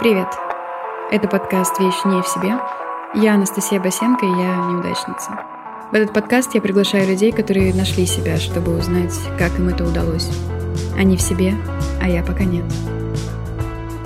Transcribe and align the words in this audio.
Привет! 0.00 0.28
Это 1.10 1.26
подкаст 1.26 1.80
«Вещь 1.80 2.04
не 2.04 2.22
в 2.22 2.28
себе». 2.28 2.52
Я 3.20 3.34
Анастасия 3.34 3.80
Басенко, 3.80 4.24
и 4.24 4.28
я 4.28 4.56
неудачница. 4.70 5.40
В 5.90 5.94
этот 5.94 6.14
подкаст 6.14 6.54
я 6.54 6.60
приглашаю 6.60 7.08
людей, 7.08 7.32
которые 7.32 7.74
нашли 7.74 8.06
себя, 8.06 8.36
чтобы 8.36 8.78
узнать, 8.78 9.12
как 9.40 9.58
им 9.58 9.70
это 9.70 9.84
удалось. 9.84 10.30
Они 10.96 11.16
в 11.16 11.20
себе, 11.20 11.54
а 12.00 12.08
я 12.08 12.22
пока 12.22 12.44
нет. 12.44 12.64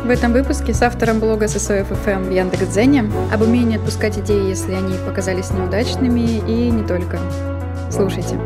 В 0.03 0.09
этом 0.09 0.33
выпуске 0.33 0.73
с 0.73 0.81
автором 0.81 1.21
блога 1.21 1.47
ССОФ 1.47 1.87
ФМ 1.89 2.23
в 2.23 2.31
Яндекс.Дзене 2.31 3.13
об 3.31 3.43
умении 3.43 3.77
отпускать 3.77 4.17
идеи, 4.17 4.49
если 4.49 4.73
они 4.73 4.95
показались 5.07 5.51
неудачными, 5.51 6.39
и 6.49 6.71
не 6.71 6.87
только. 6.87 7.19
Слушайте. 7.91 8.41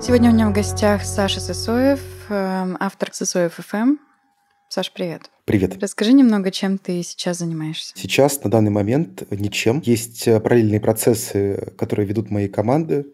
Сегодня 0.00 0.30
у 0.30 0.32
меня 0.32 0.48
в 0.48 0.52
гостях 0.52 1.04
Саша 1.04 1.38
Сысоев, 1.38 2.00
эм, 2.30 2.76
автор 2.80 3.09
Сысоев 3.20 3.52
ФМ. 3.52 3.96
Саш, 4.70 4.92
привет. 4.92 5.30
Привет. 5.44 5.76
Расскажи 5.82 6.14
немного, 6.14 6.50
чем 6.50 6.78
ты 6.78 7.02
сейчас 7.02 7.40
занимаешься. 7.40 7.92
Сейчас, 7.94 8.42
на 8.44 8.50
данный 8.50 8.70
момент, 8.70 9.30
ничем. 9.30 9.82
Есть 9.84 10.26
э, 10.26 10.40
параллельные 10.40 10.80
процессы, 10.80 11.74
которые 11.76 12.06
ведут 12.06 12.30
мои 12.30 12.48
команды. 12.48 13.12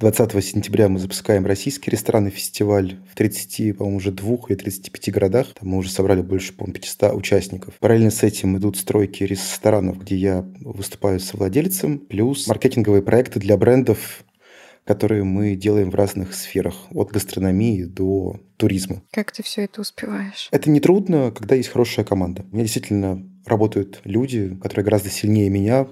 20 0.00 0.44
сентября 0.44 0.88
мы 0.88 0.98
запускаем 0.98 1.46
российский 1.46 1.88
ресторанный 1.88 2.32
фестиваль 2.32 2.98
в 3.08 3.14
30, 3.14 3.78
по-моему, 3.78 3.98
уже 3.98 4.10
двух 4.10 4.50
или 4.50 4.56
35 4.56 5.12
городах. 5.12 5.46
Там 5.54 5.68
мы 5.68 5.78
уже 5.78 5.90
собрали 5.90 6.20
больше, 6.20 6.52
по-моему, 6.52 6.74
500 6.74 7.14
участников. 7.14 7.74
Параллельно 7.78 8.10
с 8.10 8.24
этим 8.24 8.56
идут 8.58 8.76
стройки 8.76 9.22
ресторанов, 9.22 10.00
где 10.00 10.16
я 10.16 10.44
выступаю 10.62 11.20
со 11.20 11.36
владельцем, 11.36 12.00
плюс 12.00 12.48
маркетинговые 12.48 13.02
проекты 13.02 13.38
для 13.38 13.56
брендов, 13.56 14.24
которые 14.84 15.24
мы 15.24 15.56
делаем 15.56 15.90
в 15.90 15.94
разных 15.94 16.34
сферах, 16.34 16.74
от 16.92 17.10
гастрономии 17.10 17.84
до 17.84 18.40
туризма. 18.56 19.02
Как 19.10 19.32
ты 19.32 19.42
все 19.42 19.64
это 19.64 19.80
успеваешь? 19.80 20.48
Это 20.50 20.70
не 20.70 20.80
трудно, 20.80 21.30
когда 21.30 21.54
есть 21.54 21.70
хорошая 21.70 22.04
команда. 22.04 22.44
У 22.50 22.54
меня 22.54 22.64
действительно 22.64 23.26
работают 23.46 24.00
люди, 24.04 24.56
которые 24.62 24.84
гораздо 24.84 25.10
сильнее 25.10 25.48
меня 25.48 25.86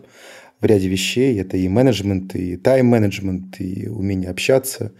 в 0.60 0.64
ряде 0.64 0.88
вещей. 0.88 1.40
Это 1.40 1.56
и 1.56 1.68
менеджмент, 1.68 2.34
и 2.34 2.56
тайм-менеджмент, 2.56 3.60
и 3.60 3.88
умение 3.88 4.30
общаться. 4.30 4.92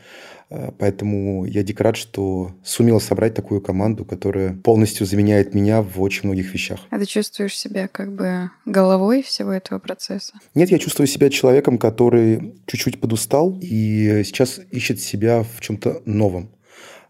Э, 0.53 0.71
поэтому 0.79 1.45
я 1.47 1.63
дико 1.63 1.85
рад, 1.85 1.97
что 1.97 2.53
сумел 2.63 3.01
собрать 3.01 3.35
такую 3.35 3.61
команду, 3.61 4.05
которая 4.05 4.55
полностью 4.55 5.07
заменяет 5.07 5.55
меня 5.55 5.83
в 5.83 6.01
очень 6.01 6.27
многих 6.29 6.53
вещах. 6.53 6.81
А 6.91 6.99
ты 6.99 7.07
чувствуешь 7.07 7.57
себя 7.57 7.89
как 7.89 8.13
бы 8.13 8.51
головой 8.67 9.23
всего 9.23 9.53
этого 9.53 9.79
процесса? 9.79 10.35
Нет, 10.55 10.71
я 10.71 10.79
чувствую 10.79 11.07
себя 11.07 11.31
человеком, 11.31 11.79
который 11.79 12.55
чуть-чуть 12.67 13.01
подустал 13.01 13.59
и 13.61 14.23
сейчас 14.25 14.61
ищет 14.71 15.01
себя 15.01 15.43
в 15.43 15.61
чем-то 15.61 16.03
новом. 16.05 16.51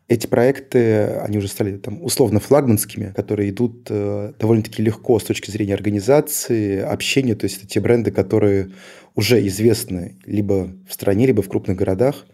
Эти 0.08 0.26
проекты, 0.26 1.06
они 1.22 1.38
уже 1.38 1.48
стали 1.48 1.78
там 1.78 2.02
условно 2.02 2.38
флагманскими, 2.38 3.12
которые 3.16 3.50
идут 3.50 3.86
э, 3.88 4.32
довольно-таки 4.38 4.82
легко 4.82 5.18
с 5.18 5.24
точки 5.24 5.50
зрения 5.50 5.74
организации, 5.74 6.80
общения. 6.80 7.34
То 7.34 7.44
есть 7.44 7.58
это 7.58 7.66
те 7.66 7.80
бренды, 7.80 8.10
которые 8.10 8.72
уже 9.14 9.44
известны 9.46 10.18
либо 10.26 10.70
в 10.88 10.92
стране, 10.92 11.26
либо 11.26 11.42
в 11.42 11.48
крупных 11.48 11.76
городах 11.76 12.26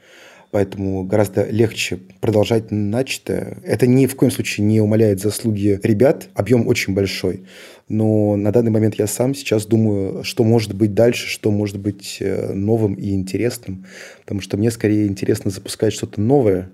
поэтому 0.51 1.05
гораздо 1.05 1.49
легче 1.49 1.99
продолжать 2.21 2.71
начатое. 2.71 3.59
Это 3.65 3.87
ни 3.87 4.07
в 4.07 4.17
коем 4.17 4.31
случае 4.31 4.67
не 4.67 4.81
умаляет 4.81 5.21
заслуги 5.21 5.79
ребят, 5.83 6.29
объем 6.35 6.67
очень 6.67 6.95
большой. 6.95 7.45
Но 7.89 8.37
на 8.37 8.53
данный 8.53 8.71
момент 8.71 8.97
я 8.97 9.07
сам 9.07 9.35
сейчас 9.35 9.65
думаю, 9.65 10.23
что 10.23 10.45
может 10.45 10.75
быть 10.75 10.95
дальше, 10.95 11.27
что 11.27 11.51
может 11.51 11.79
быть 11.79 12.19
э, 12.21 12.53
новым 12.53 12.95
и 12.95 13.11
интересным. 13.11 13.87
Потому 14.21 14.43
что 14.43 14.59
мне 14.59 14.71
скорее 14.71 15.07
интересно 15.07 15.51
запускать 15.51 15.95
что-то 15.95 16.21
новое 16.21 16.71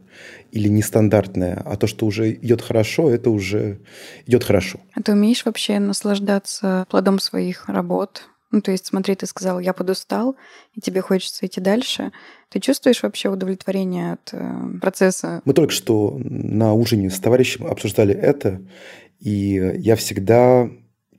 или 0.51 0.69
нестандартное, 0.69 1.63
а 1.65 1.77
то, 1.77 1.87
что 1.87 2.07
уже 2.07 2.33
идет 2.33 2.63
хорошо, 2.63 3.11
это 3.11 3.31
уже 3.31 3.79
идет 4.27 4.45
хорошо. 4.45 4.81
А 4.95 5.03
ты 5.03 5.13
умеешь 5.13 5.45
вообще 5.45 5.79
наслаждаться 5.79 6.87
плодом 6.91 7.19
своих 7.19 7.69
работ? 7.69 8.29
Ну, 8.55 8.61
то 8.61 8.71
есть, 8.71 8.87
смотри, 8.87 9.17
ты 9.17 9.27
сказал, 9.27 9.59
я 9.59 9.73
подустал, 9.73 10.37
и 10.75 10.81
тебе 10.81 11.01
хочется 11.01 11.45
идти 11.45 11.61
дальше. 11.61 12.13
Ты 12.51 12.61
чувствуешь 12.61 13.03
вообще 13.03 13.29
удовлетворение 13.29 14.13
от 14.13 14.29
э, 14.31 14.79
процесса? 14.81 15.43
Мы 15.45 15.55
только 15.55 15.73
что 15.73 16.17
на 16.23 16.73
ужине 16.73 17.11
с 17.11 17.19
товарищем 17.19 17.67
обсуждали 17.67 18.15
это, 18.15 18.63
и 19.19 19.73
я 19.79 19.97
всегда 19.97 20.71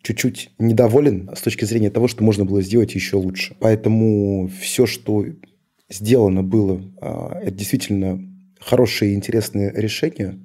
чуть-чуть 0.01 0.51
недоволен 0.59 1.29
с 1.35 1.41
точки 1.41 1.65
зрения 1.65 1.89
того, 1.89 2.07
что 2.07 2.23
можно 2.23 2.45
было 2.45 2.61
сделать 2.61 2.95
еще 2.95 3.17
лучше. 3.17 3.57
Поэтому 3.59 4.49
все, 4.61 4.85
что 4.85 5.25
сделано 5.89 6.41
было, 6.41 6.81
а, 7.01 7.37
это 7.41 7.51
действительно 7.51 8.17
хорошее 8.61 9.11
и 9.11 9.15
интересное 9.15 9.73
решение, 9.73 10.39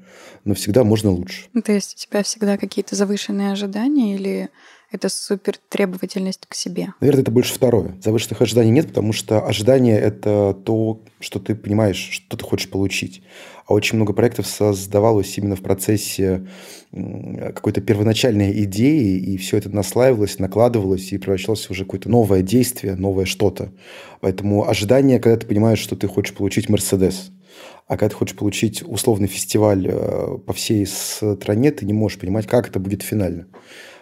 но 0.45 0.55
всегда 0.55 0.83
можно 0.83 1.11
лучше. 1.11 1.45
Ну, 1.53 1.63
то 1.63 1.71
есть 1.71 1.95
у 1.95 1.99
тебя 2.09 2.25
всегда 2.25 2.59
какие-то 2.59 2.97
завышенные 2.97 3.53
ожидания 3.53 4.17
или 4.17 4.51
это 4.91 5.09
супер 5.09 5.55
требовательность 5.69 6.47
к 6.49 6.55
себе? 6.55 6.89
Наверное, 7.01 7.23
это 7.23 7.31
больше 7.31 7.55
второе. 7.55 7.97
Завышенных 8.03 8.43
ожиданий 8.43 8.71
нет, 8.71 8.89
потому 8.89 9.13
что 9.13 9.47
ожидание– 9.47 9.99
это 10.01 10.57
то, 10.65 11.03
что 11.21 11.39
ты 11.39 11.55
понимаешь, 11.55 12.09
что 12.11 12.37
ты 12.37 12.45
хочешь 12.45 12.69
получить. 12.69 13.23
А 13.67 13.75
очень 13.75 13.97
много 13.97 14.13
проектов 14.13 14.47
создавалось 14.47 15.39
именно 15.39 15.55
в 15.55 15.63
процессе 15.63 16.47
какой-то 16.91 17.81
первоначальной 17.81 18.65
идеи, 18.65 19.17
и 19.17 19.37
все 19.37 19.59
это 19.59 19.71
наслаивалось, 19.71 20.41
накладывалось 20.41 21.13
и 21.13 21.19
превращалось 21.19 21.67
в 21.67 21.71
уже 21.71 21.85
какое-то 21.85 22.09
новое 22.09 22.43
действие, 22.43 22.97
новое 22.97 23.27
что-то. 23.27 23.73
Поэтому 24.21 24.69
ожидание, 24.69 25.21
когда 25.21 25.37
ты 25.39 25.47
понимаешь, 25.47 25.79
что 25.79 25.95
ты 25.95 26.09
хочешь 26.09 26.35
получить 26.35 26.69
Мерседес, 26.69 27.31
а 27.87 27.97
когда 27.97 28.09
ты 28.09 28.17
хочешь 28.17 28.37
получить 28.37 28.83
условный 28.87 29.29
фестиваль 29.29 29.87
э, 29.89 30.39
по 30.45 30.53
всей 30.53 30.87
стране, 30.87 31.71
ты 31.71 31.87
не 31.87 31.93
можешь 31.93 32.19
понимать, 32.19 32.47
как 32.47 32.69
это 32.69 32.81
будет 32.81 33.03
финально. 33.03 33.47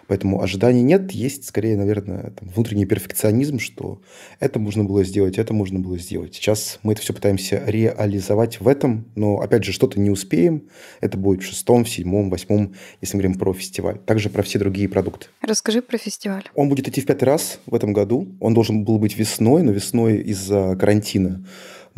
Поэтому 0.08 0.42
ожиданий 0.42 0.82
нет, 0.82 1.12
есть 1.12 1.44
скорее, 1.44 1.76
наверное, 1.76 2.30
там, 2.30 2.48
внутренний 2.48 2.86
перфекционизм, 2.86 3.58
что 3.58 4.00
это 4.40 4.58
можно 4.58 4.82
было 4.82 5.04
сделать, 5.04 5.38
это 5.38 5.52
можно 5.54 5.78
было 5.78 5.98
сделать. 5.98 6.34
Сейчас 6.34 6.78
мы 6.82 6.94
это 6.94 7.02
все 7.02 7.12
пытаемся 7.12 7.62
реализовать 7.66 8.60
в 8.60 8.66
этом, 8.66 9.04
но, 9.14 9.40
опять 9.40 9.64
же, 9.64 9.72
что-то 9.72 10.00
не 10.00 10.10
успеем. 10.10 10.64
Это 11.00 11.18
будет 11.18 11.42
в 11.42 11.46
шестом, 11.46 11.84
в 11.84 11.90
седьмом, 11.90 12.30
восьмом, 12.30 12.74
если 13.02 13.16
мы 13.16 13.22
говорим 13.22 13.38
про 13.38 13.52
фестиваль. 13.52 13.98
Также 13.98 14.30
про 14.30 14.42
все 14.42 14.58
другие 14.58 14.88
продукты. 14.88 15.26
Расскажи 15.42 15.82
про 15.82 15.98
фестиваль. 15.98 16.44
Он 16.54 16.70
будет 16.70 16.88
идти 16.88 17.02
в 17.02 17.06
пятый 17.06 17.24
раз 17.24 17.60
в 17.66 17.74
этом 17.74 17.92
году. 17.92 18.28
Он 18.40 18.54
должен 18.54 18.84
был 18.84 18.98
быть 18.98 19.16
весной, 19.16 19.62
но 19.62 19.72
весной 19.72 20.18
из-за 20.22 20.74
карантина 20.76 21.44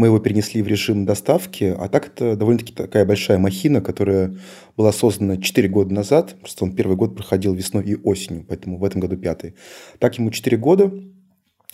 мы 0.00 0.06
его 0.06 0.18
перенесли 0.18 0.62
в 0.62 0.66
режим 0.66 1.04
доставки, 1.04 1.76
а 1.78 1.86
так 1.88 2.06
это 2.06 2.34
довольно-таки 2.34 2.72
такая 2.72 3.04
большая 3.04 3.36
махина, 3.36 3.82
которая 3.82 4.34
была 4.74 4.92
создана 4.92 5.36
4 5.36 5.68
года 5.68 5.92
назад, 5.92 6.36
просто 6.40 6.64
он 6.64 6.74
первый 6.74 6.96
год 6.96 7.14
проходил 7.14 7.52
весной 7.52 7.84
и 7.84 7.96
осенью, 7.96 8.46
поэтому 8.48 8.78
в 8.78 8.84
этом 8.84 9.02
году 9.02 9.18
пятый. 9.18 9.54
Так 9.98 10.16
ему 10.16 10.30
4 10.30 10.56
года, 10.56 10.90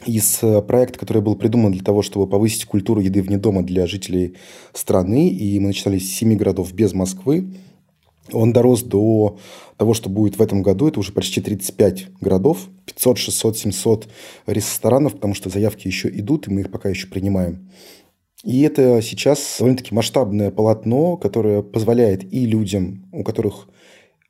из 0.04 0.40
э, 0.42 0.60
проекта, 0.60 0.98
который 0.98 1.22
был 1.22 1.36
придуман 1.36 1.70
для 1.70 1.84
того, 1.84 2.02
чтобы 2.02 2.28
повысить 2.28 2.64
культуру 2.64 3.00
еды 3.00 3.22
вне 3.22 3.38
дома 3.38 3.62
для 3.62 3.86
жителей 3.86 4.34
страны, 4.72 5.28
и 5.28 5.60
мы 5.60 5.68
начинали 5.68 6.00
с 6.00 6.12
7 6.16 6.36
городов 6.36 6.72
без 6.72 6.92
Москвы, 6.94 7.54
он 8.32 8.52
дорос 8.52 8.82
до 8.82 9.38
того, 9.76 9.94
что 9.94 10.10
будет 10.10 10.36
в 10.36 10.42
этом 10.42 10.62
году. 10.62 10.88
Это 10.88 10.98
уже 10.98 11.12
почти 11.12 11.40
35 11.40 12.08
городов, 12.20 12.66
500, 12.86 13.18
600, 13.18 13.56
700 13.56 14.08
ресторанов, 14.46 15.14
потому 15.14 15.34
что 15.34 15.48
заявки 15.48 15.86
еще 15.86 16.08
идут, 16.08 16.48
и 16.48 16.50
мы 16.50 16.62
их 16.62 16.72
пока 16.72 16.88
еще 16.88 17.06
принимаем. 17.06 17.70
И 18.44 18.62
это 18.62 19.00
сейчас 19.02 19.56
довольно-таки 19.58 19.94
масштабное 19.94 20.50
полотно, 20.50 21.16
которое 21.16 21.62
позволяет 21.62 22.32
и 22.32 22.46
людям, 22.46 23.08
у 23.12 23.24
которых 23.24 23.68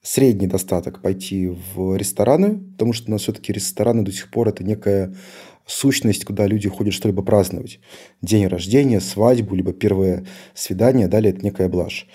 средний 0.03 0.47
достаток, 0.47 1.03
пойти 1.03 1.49
в 1.49 1.97
рестораны, 1.97 2.59
потому 2.73 2.93
что 2.93 3.09
у 3.09 3.11
нас 3.11 3.23
все-таки 3.23 3.53
рестораны 3.53 4.03
до 4.03 4.13
сих 4.13 4.31
пор 4.31 4.49
это 4.49 4.63
некая 4.63 5.15
сущность, 5.67 6.25
куда 6.25 6.47
люди 6.47 6.69
ходят 6.69 6.95
что-либо 6.95 7.23
праздновать. 7.23 7.81
День 8.23 8.47
рождения, 8.47 9.01
свадьбу, 9.01 9.57
либо 9.57 9.73
первое 9.73 10.25
свидание, 10.55 11.09
далее 11.09 11.33
это 11.33 11.45
некая 11.45 11.69
блажь. 11.69 12.07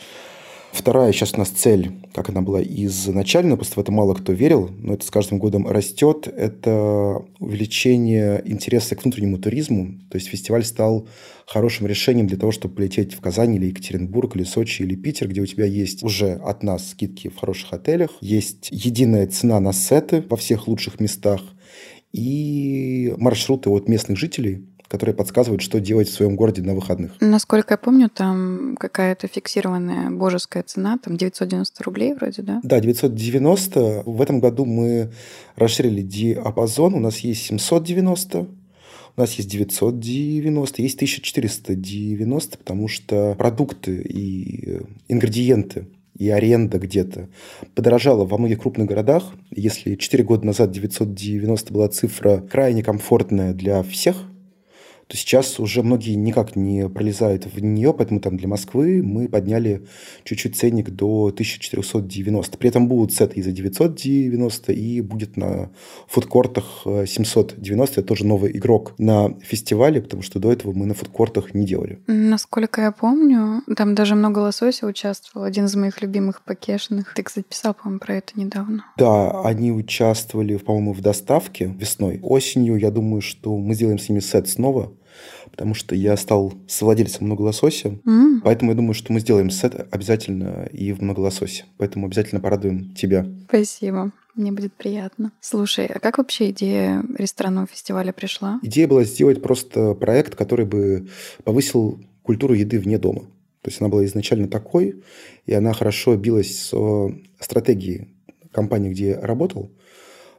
Вторая 0.72 1.12
сейчас 1.12 1.34
у 1.34 1.38
нас 1.38 1.50
цель, 1.50 1.91
как 2.14 2.29
она 2.29 2.41
была 2.41 2.64
изначально, 2.64 3.58
просто 3.58 3.76
в 3.76 3.79
это 3.79 3.91
мало 3.91 4.14
кто 4.14 4.32
верил, 4.32 4.70
но 4.79 4.94
это 4.94 5.06
с 5.06 5.12
каждым 5.12 5.38
годом 5.38 5.68
растет, 5.68 6.28
это 6.28 7.23
увеличение 7.40 8.41
интереса 8.46 8.96
к 8.96 9.03
внутреннему 9.03 9.38
туризму. 9.38 10.00
То 10.09 10.18
есть 10.18 10.29
фестиваль 10.29 10.64
стал 10.64 11.08
хорошим 11.46 11.88
решением 11.88 12.28
для 12.28 12.38
того, 12.38 12.53
чтобы 12.53 12.76
полететь 12.76 13.14
в 13.14 13.20
Казань 13.20 13.56
или 13.56 13.66
Екатеринбург, 13.66 14.35
или 14.35 14.44
Сочи, 14.44 14.84
или 14.84 14.96
Питер, 14.96 15.28
где 15.28 15.41
у 15.41 15.46
тебя 15.46 15.66
есть 15.66 16.03
уже 16.03 16.34
от 16.35 16.64
нас 16.64 16.91
скидки 16.91 17.28
в 17.28 17.38
хороших 17.38 17.73
отелях, 17.73 18.12
есть 18.22 18.70
единая 18.72 19.28
цена 19.28 19.59
на 19.59 19.73
сеты 19.73 20.23
во 20.29 20.38
всех 20.38 20.68
лучших 20.68 21.02
местах 21.02 21.41
и 22.14 23.14
маршруты 23.18 23.70
от 23.70 23.88
местных 23.88 24.18
жителей, 24.18 24.66
которые 24.91 25.16
подсказывают, 25.16 25.61
что 25.61 25.79
делать 25.79 26.09
в 26.09 26.14
своем 26.14 26.35
городе 26.35 26.61
на 26.61 26.76
выходных. 26.76 27.14
Насколько 27.22 27.76
я 27.76 27.78
помню, 27.78 28.09
там 28.09 28.76
какая-то 28.78 29.28
фиксированная 29.28 30.11
божеская 30.11 30.64
цена, 30.64 30.99
там 31.02 31.16
990 31.16 31.84
рублей 31.85 32.14
вроде, 32.14 32.41
да? 32.41 32.59
Да, 32.61 32.82
990. 32.82 34.03
В 34.05 34.22
этом 34.22 34.41
году 34.41 34.66
мы 34.66 35.14
расширили 35.55 36.02
диапазон. 36.02 36.93
У 36.93 36.99
нас 36.99 37.20
есть 37.20 37.41
790, 37.43 38.40
у 38.40 39.20
нас 39.20 39.34
есть 39.35 39.49
990, 39.49 40.82
есть 40.82 40.96
1490, 40.96 42.58
потому 42.58 42.90
что 42.90 43.35
продукты 43.37 43.96
и 43.96 44.82
ингредиенты 45.08 45.87
и 46.17 46.29
аренда 46.29 46.79
где-то 46.79 47.29
подорожала 47.76 48.26
во 48.26 48.37
многих 48.37 48.59
крупных 48.59 48.87
городах. 48.87 49.23
Если 49.52 49.96
4 49.96 50.23
года 50.26 50.46
назад 50.46 50.72
990 50.72 51.73
была 51.73 51.87
цифра 51.87 52.44
крайне 52.52 52.84
комфортная 52.84 53.53
для 53.53 53.82
всех, 53.84 54.17
то 55.11 55.17
сейчас 55.17 55.59
уже 55.59 55.84
многие 55.84 56.16
никак 56.16 56.55
не 56.55 56.87
пролезают 56.87 57.46
в 57.46 57.61
нее, 57.61 57.93
поэтому 57.93 58.22
там 58.22 58.37
для 58.37 58.47
Москвы 58.47 59.03
мы 59.03 59.28
подняли 59.28 59.85
чуть-чуть 60.23 60.55
ценник 60.55 60.90
до 60.90 61.25
1490. 61.25 62.58
При 62.58 62.69
этом 62.69 62.87
будут 62.87 63.11
сеты 63.11 63.41
и 63.41 63.41
за 63.41 63.52
990, 63.52 64.72
и 64.72 65.02
будет 65.02 65.35
на 65.35 65.69
фудкортах 66.08 66.84
790. 66.85 67.99
Это 67.99 68.08
тоже 68.08 68.25
новый 68.25 68.55
игрок 68.55 68.93
на 68.97 69.37
фестивале, 69.41 70.02
потому 70.02 70.23
что 70.23 70.40
до 70.40 70.49
этого 70.49 70.72
мы 70.72 70.85
на 70.85 70.93
фудкортах 70.93 71.53
не 71.53 71.66
делали. 71.66 71.99
Насколько 72.08 72.79
я 72.79 72.93
помню, 72.93 73.63
там 73.75 73.96
даже 73.96 74.16
много 74.16 74.40
лосося 74.40 74.87
участвовал, 74.87 75.46
один 75.46 75.66
из 75.66 75.75
моих 75.75 76.02
любимых 76.02 76.41
покешных. 76.41 77.13
Ты, 77.16 77.23
кстати, 77.23 77.46
писал, 77.46 77.73
по-моему, 77.73 77.99
про 77.99 78.16
это 78.16 78.40
недавно. 78.40 78.85
Да, 78.97 79.41
они 79.41 79.73
участвовали, 79.73 80.55
по-моему, 80.55 80.93
в 80.93 81.02
доставке 81.02 81.66
весной. 81.66 82.22
Осенью, 82.23 82.78
я 82.78 82.91
думаю, 82.91 83.22
что 83.22 83.58
мы 83.58 83.73
сделаем 83.73 83.99
с 83.99 84.08
ними 84.08 84.22
сет 84.22 84.47
снова, 84.47 84.93
потому 85.52 85.74
что 85.74 85.96
я 85.96 86.18
стал 86.18 86.53
совладельцем 86.68 87.26
многолосося, 87.26 88.00
mm. 88.06 88.42
поэтому 88.44 88.72
я 88.72 88.78
думаю, 88.78 88.94
что 88.94 89.14
мы 89.14 89.20
сделаем 89.20 89.50
сет 89.50 89.88
обязательно 89.92 90.68
и 90.72 90.92
в 90.94 91.02
многолососе, 91.02 91.66
поэтому 91.78 92.08
обязательно 92.08 92.42
порадуем 92.42 92.94
тебя. 92.96 93.28
Спасибо. 93.48 94.12
Мне 94.36 94.52
будет 94.52 94.74
приятно. 94.74 95.34
Слушай, 95.42 95.88
а 95.88 96.00
как 96.00 96.18
вообще 96.18 96.52
идея 96.52 97.03
ресторанного 97.18 97.68
фестиваля 97.68 98.14
пришла? 98.14 98.59
Идея 98.64 98.88
была 98.88 99.03
сделать 99.03 99.42
просто 99.42 99.94
проект, 99.94 100.36
который 100.36 100.66
бы 100.66 101.09
повысил 101.44 102.02
культуру 102.24 102.54
еды 102.54 102.80
вне 102.80 102.97
дома. 102.97 103.24
То 103.62 103.70
есть 103.70 103.82
она 103.82 103.90
была 103.90 104.06
изначально 104.06 104.47
такой, 104.47 105.04
и 105.46 105.54
она 105.54 105.74
хорошо 105.74 106.16
билась 106.16 106.70
с 106.70 107.12
стратегией 107.40 108.08
компании, 108.52 108.90
где 108.90 109.09
я 109.09 109.22
работал. 109.22 109.70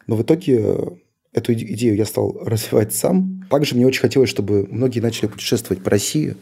Но 0.06 0.16
в 0.16 0.22
итоге 0.22 0.98
Эту 1.32 1.54
идею 1.54 1.96
я 1.96 2.04
стал 2.04 2.38
развивать 2.44 2.92
сам. 2.92 3.46
Также 3.48 3.74
мне 3.74 3.86
очень 3.86 4.02
хотелось, 4.02 4.28
чтобы 4.28 4.66
многие 4.70 5.00
начали 5.00 5.28
путешествовать 5.28 5.82
по 5.82 5.90
России, 5.90 6.36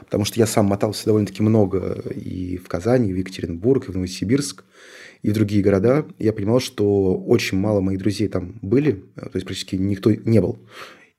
потому 0.00 0.26
что 0.26 0.38
я 0.38 0.46
сам 0.46 0.66
мотался 0.66 1.06
довольно-таки 1.06 1.42
много 1.42 2.02
и 2.14 2.58
в 2.58 2.68
Казани, 2.68 3.10
и 3.10 3.12
в 3.14 3.16
Екатеринбург, 3.16 3.88
и 3.88 3.92
в 3.92 3.94
Новосибирск, 3.94 4.64
и 5.22 5.30
в 5.30 5.32
другие 5.32 5.62
города. 5.62 6.06
Я 6.18 6.34
понимал, 6.34 6.60
что 6.60 7.16
очень 7.16 7.58
мало 7.58 7.80
моих 7.80 7.98
друзей 7.98 8.28
там 8.28 8.58
были, 8.60 9.04
то 9.14 9.30
есть 9.32 9.46
практически 9.46 9.76
никто 9.76 10.12
не 10.12 10.40
был. 10.40 10.58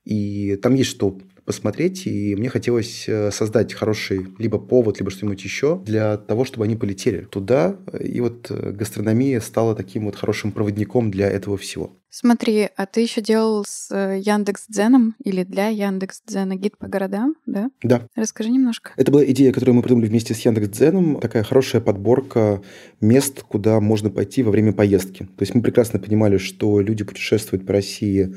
И 0.08 0.56
там 0.56 0.74
есть 0.74 0.88
что 0.88 1.18
посмотреть, 1.44 2.06
и 2.06 2.34
мне 2.34 2.48
хотелось 2.48 3.04
э, 3.06 3.30
создать 3.30 3.74
хороший 3.74 4.26
либо 4.38 4.58
повод, 4.58 4.98
либо 4.98 5.10
что-нибудь 5.10 5.44
еще 5.44 5.82
для 5.84 6.16
того, 6.16 6.46
чтобы 6.46 6.64
они 6.64 6.76
полетели 6.76 7.20
туда. 7.20 7.76
И 8.00 8.20
вот 8.20 8.50
э, 8.50 8.72
гастрономия 8.72 9.40
стала 9.40 9.74
таким 9.74 10.06
вот 10.06 10.16
хорошим 10.16 10.52
проводником 10.52 11.10
для 11.10 11.28
этого 11.28 11.58
всего. 11.58 11.92
Смотри, 12.10 12.70
а 12.74 12.86
ты 12.86 13.02
еще 13.02 13.20
делал 13.20 13.64
с 13.66 13.90
э, 13.90 14.18
Яндекс 14.18 14.64
Дзеном 14.68 15.14
или 15.22 15.44
для 15.44 15.68
Яндекс 15.68 16.22
Дзена 16.26 16.56
гид 16.56 16.78
по 16.78 16.86
городам, 16.86 17.34
да? 17.44 17.70
Да. 17.82 18.02
Расскажи 18.16 18.48
немножко. 18.48 18.92
Это 18.96 19.12
была 19.12 19.24
идея, 19.26 19.52
которую 19.52 19.76
мы 19.76 19.82
придумали 19.82 20.06
вместе 20.06 20.32
с 20.32 20.40
Яндекс 20.40 20.68
Дзеном. 20.68 21.20
Такая 21.20 21.42
хорошая 21.42 21.82
подборка 21.82 22.62
мест, 23.02 23.42
куда 23.42 23.78
можно 23.80 24.08
пойти 24.08 24.42
во 24.42 24.50
время 24.50 24.72
поездки. 24.72 25.24
То 25.24 25.42
есть 25.42 25.54
мы 25.54 25.60
прекрасно 25.60 25.98
понимали, 25.98 26.38
что 26.38 26.80
люди 26.80 27.04
путешествуют 27.04 27.66
по 27.66 27.74
России 27.74 28.34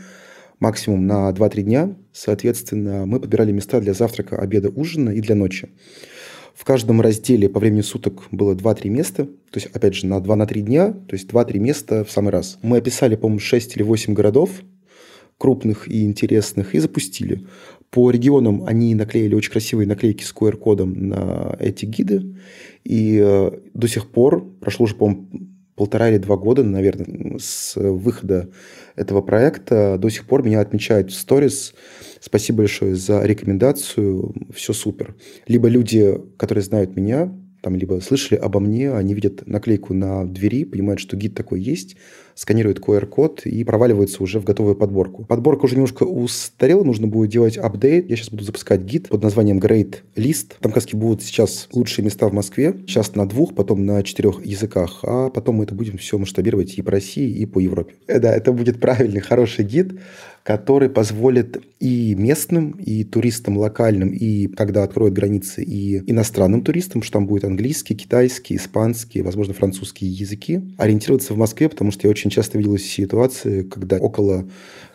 максимум 0.61 1.05
на 1.05 1.29
2-3 1.31 1.61
дня. 1.63 1.97
Соответственно, 2.13 3.05
мы 3.05 3.19
подбирали 3.19 3.51
места 3.51 3.81
для 3.81 3.93
завтрака, 3.93 4.37
обеда, 4.37 4.69
ужина 4.69 5.09
и 5.09 5.19
для 5.19 5.35
ночи. 5.35 5.69
В 6.53 6.63
каждом 6.63 7.01
разделе 7.01 7.49
по 7.49 7.59
времени 7.59 7.81
суток 7.81 8.27
было 8.31 8.53
2-3 8.53 8.89
места, 8.89 9.25
то 9.25 9.55
есть, 9.55 9.67
опять 9.73 9.95
же, 9.95 10.05
на 10.05 10.19
2-3 10.19 10.61
дня, 10.61 10.91
то 10.91 11.15
есть 11.15 11.27
2-3 11.29 11.59
места 11.59 12.03
в 12.03 12.11
самый 12.11 12.29
раз. 12.29 12.59
Мы 12.61 12.77
описали, 12.77 13.15
по-моему, 13.15 13.39
6 13.39 13.75
или 13.75 13.83
8 13.83 14.13
городов, 14.13 14.49
крупных 15.37 15.87
и 15.87 16.03
интересных, 16.03 16.75
и 16.75 16.79
запустили. 16.79 17.47
По 17.89 18.11
регионам 18.11 18.63
они 18.65 18.93
наклеили 18.93 19.33
очень 19.33 19.51
красивые 19.51 19.87
наклейки 19.87 20.23
с 20.23 20.33
QR-кодом 20.33 21.09
на 21.09 21.57
эти 21.59 21.85
гиды, 21.85 22.35
и 22.83 23.19
э, 23.19 23.51
до 23.73 23.87
сих 23.87 24.11
пор, 24.11 24.45
прошло 24.59 24.83
уже, 24.83 24.95
по-моему, 24.95 25.50
полтора 25.81 26.09
или 26.09 26.19
два 26.19 26.37
года, 26.37 26.61
наверное, 26.61 27.39
с 27.39 27.73
выхода 27.75 28.51
этого 28.95 29.21
проекта. 29.23 29.97
До 29.97 30.09
сих 30.09 30.27
пор 30.27 30.43
меня 30.43 30.61
отмечают 30.61 31.09
в 31.09 31.15
сторис. 31.15 31.73
Спасибо 32.19 32.59
большое 32.59 32.93
за 32.93 33.23
рекомендацию. 33.23 34.31
Все 34.53 34.73
супер. 34.73 35.15
Либо 35.47 35.67
люди, 35.69 36.21
которые 36.37 36.63
знают 36.63 36.95
меня, 36.95 37.33
там 37.61 37.75
либо 37.75 37.99
слышали 38.01 38.39
обо 38.39 38.59
мне, 38.59 38.91
они 38.91 39.13
видят 39.13 39.47
наклейку 39.47 39.93
на 39.93 40.25
двери, 40.25 40.65
понимают, 40.65 40.99
что 40.99 41.15
гид 41.15 41.35
такой 41.35 41.61
есть, 41.61 41.95
сканируют 42.35 42.79
QR-код 42.79 43.45
и 43.45 43.63
проваливаются 43.63 44.23
уже 44.23 44.39
в 44.39 44.43
готовую 44.43 44.75
подборку. 44.75 45.25
Подборка 45.25 45.65
уже 45.65 45.75
немножко 45.75 46.03
устарела, 46.03 46.83
нужно 46.83 47.07
будет 47.07 47.29
делать 47.29 47.57
апдейт. 47.57 48.09
Я 48.09 48.15
сейчас 48.15 48.29
буду 48.29 48.43
запускать 48.43 48.81
гид 48.81 49.09
под 49.09 49.21
названием 49.21 49.59
Great 49.59 49.97
List. 50.15 50.53
Там 50.59 50.71
как 50.71 50.83
будут 50.93 51.21
сейчас 51.21 51.69
лучшие 51.71 52.03
места 52.03 52.27
в 52.27 52.33
Москве, 52.33 52.75
сейчас 52.87 53.15
на 53.15 53.27
двух, 53.27 53.53
потом 53.53 53.85
на 53.85 54.01
четырех 54.03 54.43
языках, 54.45 54.99
а 55.03 55.29
потом 55.29 55.57
мы 55.57 55.65
это 55.65 55.75
будем 55.75 55.97
все 55.97 56.17
масштабировать 56.17 56.77
и 56.77 56.81
по 56.81 56.91
России, 56.91 57.29
и 57.29 57.45
по 57.45 57.59
Европе. 57.59 57.93
Э, 58.07 58.19
да, 58.19 58.35
это 58.35 58.51
будет 58.51 58.79
правильный, 58.79 59.19
хороший 59.19 59.65
гид 59.65 59.99
который 60.43 60.89
позволит 60.89 61.61
и 61.79 62.15
местным, 62.15 62.71
и 62.71 63.03
туристам 63.03 63.57
локальным, 63.57 64.09
и 64.09 64.47
когда 64.47 64.83
откроют 64.83 65.13
границы, 65.13 65.63
и 65.63 65.97
иностранным 66.09 66.63
туристам, 66.63 67.03
что 67.03 67.13
там 67.13 67.27
будет 67.27 67.43
английский, 67.43 67.95
китайский, 67.95 68.55
испанский, 68.55 69.21
возможно, 69.21 69.53
французские 69.53 70.09
языки, 70.09 70.61
ориентироваться 70.77 71.33
в 71.33 71.37
Москве, 71.37 71.69
потому 71.69 71.91
что 71.91 72.07
я 72.07 72.11
очень 72.11 72.31
часто 72.31 72.57
видел 72.57 72.77
ситуации, 72.77 73.63
когда 73.63 73.97
около 73.97 74.47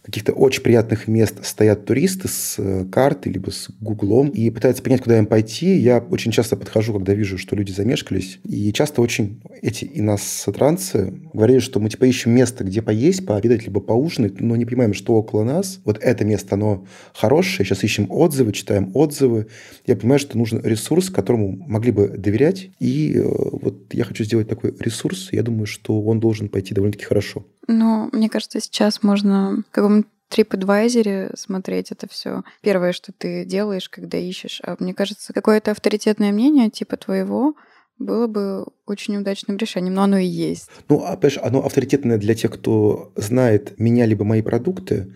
каких-то 0.07 0.33
очень 0.33 0.63
приятных 0.63 1.09
мест 1.09 1.45
стоят 1.45 1.85
туристы 1.85 2.29
с 2.29 2.55
э, 2.59 2.85
картой, 2.85 3.33
либо 3.33 3.51
с 3.51 3.69
гуглом, 3.81 4.29
и 4.29 4.51
пытаются 4.51 4.81
понять, 4.81 5.03
куда 5.03 5.19
им 5.19 5.27
пойти. 5.27 5.77
Я 5.77 5.99
очень 5.99 6.31
часто 6.31 6.57
подхожу, 6.57 6.93
когда 6.95 7.13
вижу, 7.13 7.39
что 7.39 7.57
люди 7.57 7.73
замешкались, 7.73 8.39
и 8.45 8.73
часто 8.73 9.03
очень 9.03 9.43
эти 9.63 9.91
иностранцы 9.93 11.13
говорили, 11.35 11.59
что 11.59 11.81
мы 11.81 11.91
типа 11.91 12.05
ищем 12.05 12.31
место, 12.31 12.63
где 12.63 12.83
поесть, 12.83 13.27
пообедать, 13.27 13.65
либо 13.65 13.81
поужинать, 13.81 14.41
но 14.41 14.55
не 14.55 14.65
понимаем, 14.65 14.95
что 14.95 15.15
около 15.15 15.43
нас. 15.43 15.81
Вот 15.85 15.99
это 16.01 16.25
место, 16.25 16.55
оно 16.55 16.87
хорошее, 17.13 17.67
сейчас 17.67 17.83
ищем 17.83 18.07
отзывы, 18.09 18.53
читаем 18.53 18.93
отзывы. 18.95 19.49
Я 19.87 19.97
понимаю, 19.97 20.21
что 20.21 20.39
нужен 20.39 20.61
ресурс, 20.63 21.11
которому 21.11 21.57
могли 21.67 21.91
бы 21.91 22.07
доверять, 22.07 22.71
и 22.79 23.15
э, 23.17 23.25
вот 23.25 23.93
я 23.93 24.05
хочу 24.05 24.23
сделать 24.23 24.49
такой 24.49 24.73
ресурс, 24.79 25.31
я 25.33 25.43
думаю, 25.43 25.67
что 25.67 26.01
он 26.01 26.21
должен 26.21 26.49
пойти 26.49 26.75
довольно-таки 26.75 27.07
хорошо. 27.07 27.45
Ну, 27.67 28.09
мне 28.13 28.29
кажется, 28.29 28.61
сейчас 28.61 29.03
можно 29.03 29.63
в 29.69 29.75
каком-то 29.75 30.09
TripAdvisor 30.31 31.37
смотреть 31.37 31.93
это 31.93 32.09
все. 32.09 32.43
Первое, 32.61 32.93
что 32.93 33.13
ты 33.13 33.45
делаешь, 33.45 33.89
когда 33.89 34.19
ищешь. 34.19 34.61
А 34.65 34.77
мне 34.81 34.93
кажется, 34.93 35.33
какое-то 35.33 35.71
авторитетное 35.71 36.33
мнение 36.33 36.69
типа 36.71 36.97
твоего 36.97 37.55
было 37.99 38.27
бы 38.27 38.67
очень 38.87 39.17
удачным 39.17 39.57
решением, 39.57 39.95
но 39.95 40.03
оно 40.03 40.19
и 40.19 40.27
есть. 40.27 40.69
Ну, 40.89 41.05
опять 41.05 41.35
же, 41.35 41.41
оно 41.41 41.65
авторитетное 41.65 42.19
для 42.19 42.35
тех, 42.35 42.53
кто 42.53 43.13
знает 43.17 43.79
меня 43.79 44.05
либо 44.05 44.25
мои 44.25 44.43
продукты. 44.43 45.15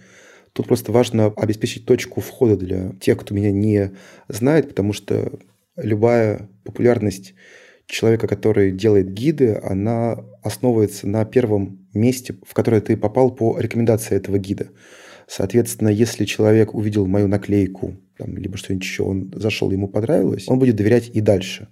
Тут 0.53 0.67
просто 0.67 0.91
важно 0.91 1.27
обеспечить 1.27 1.87
точку 1.87 2.21
входа 2.21 2.57
для 2.57 2.93
тех, 3.01 3.19
кто 3.19 3.35
меня 3.35 3.53
не 3.53 3.93
знает, 4.29 4.69
потому 4.69 4.93
что 4.93 5.39
любая 5.77 6.49
популярность 6.65 7.35
человека, 7.87 8.27
который 8.27 8.73
делает 8.73 9.13
гиды, 9.13 9.61
она 9.63 10.25
основывается 10.43 11.07
на 11.07 11.25
первом 11.25 11.80
месте, 11.95 12.37
в 12.47 12.55
которое 12.55 12.81
ты 12.81 12.97
попал 12.97 13.31
по 13.31 13.59
рекомендации 13.59 14.17
этого 14.17 14.39
гида. 14.39 14.69
Соответственно, 15.27 15.89
если 15.89 16.25
человек 16.25 16.75
увидел 16.75 17.07
мою 17.07 17.29
наклейку, 17.29 17.97
там, 18.19 18.37
либо 18.37 18.57
что-нибудь 18.57 18.85
еще, 18.85 19.05
он 19.05 19.33
зашел, 19.35 19.71
ему 19.71 19.89
понравилось, 19.89 20.49
он 20.49 20.59
будет 20.59 20.77
доверять 20.77 21.11
и 21.15 21.21
дальше. 21.21 21.69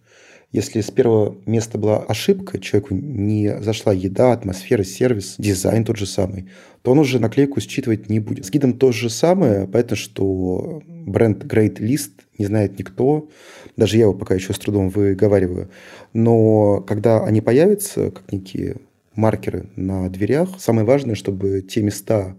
Если 0.51 0.81
с 0.81 0.91
первого 0.91 1.37
места 1.45 1.77
была 1.77 1.99
ошибка, 1.99 2.59
человеку 2.59 2.95
не 2.95 3.61
зашла 3.61 3.93
еда, 3.93 4.33
атмосфера, 4.33 4.83
сервис, 4.83 5.35
дизайн 5.37 5.85
тот 5.85 5.99
же 5.99 6.07
самый, 6.07 6.49
то 6.81 6.93
он 6.93 7.01
уже 7.01 7.19
наклейку 7.19 7.61
считывать 7.61 8.09
не 8.09 8.19
будет. 8.19 8.47
С 8.47 8.51
гидом 8.51 8.79
то 8.79 8.91
же 8.91 9.11
самое, 9.11 9.69
поэтому 9.69 9.97
что 9.97 10.83
бренд 10.87 11.45
Great 11.45 11.79
List 11.81 12.13
не 12.39 12.47
знает 12.47 12.79
никто, 12.79 13.29
даже 13.77 13.99
я 13.99 14.05
его 14.05 14.15
пока 14.15 14.35
еще 14.37 14.55
с 14.55 14.59
трудом 14.59 14.89
выговариваю. 14.89 15.69
Но 16.15 16.81
когда 16.81 17.23
они 17.25 17.43
появятся, 17.43 18.11
как 18.11 18.33
некие 18.33 18.77
маркеры 19.19 19.69
на 19.75 20.09
дверях, 20.09 20.61
самое 20.61 20.87
важное, 20.87 21.17
чтобы 21.17 21.61
те 21.61 21.83
места, 21.83 22.37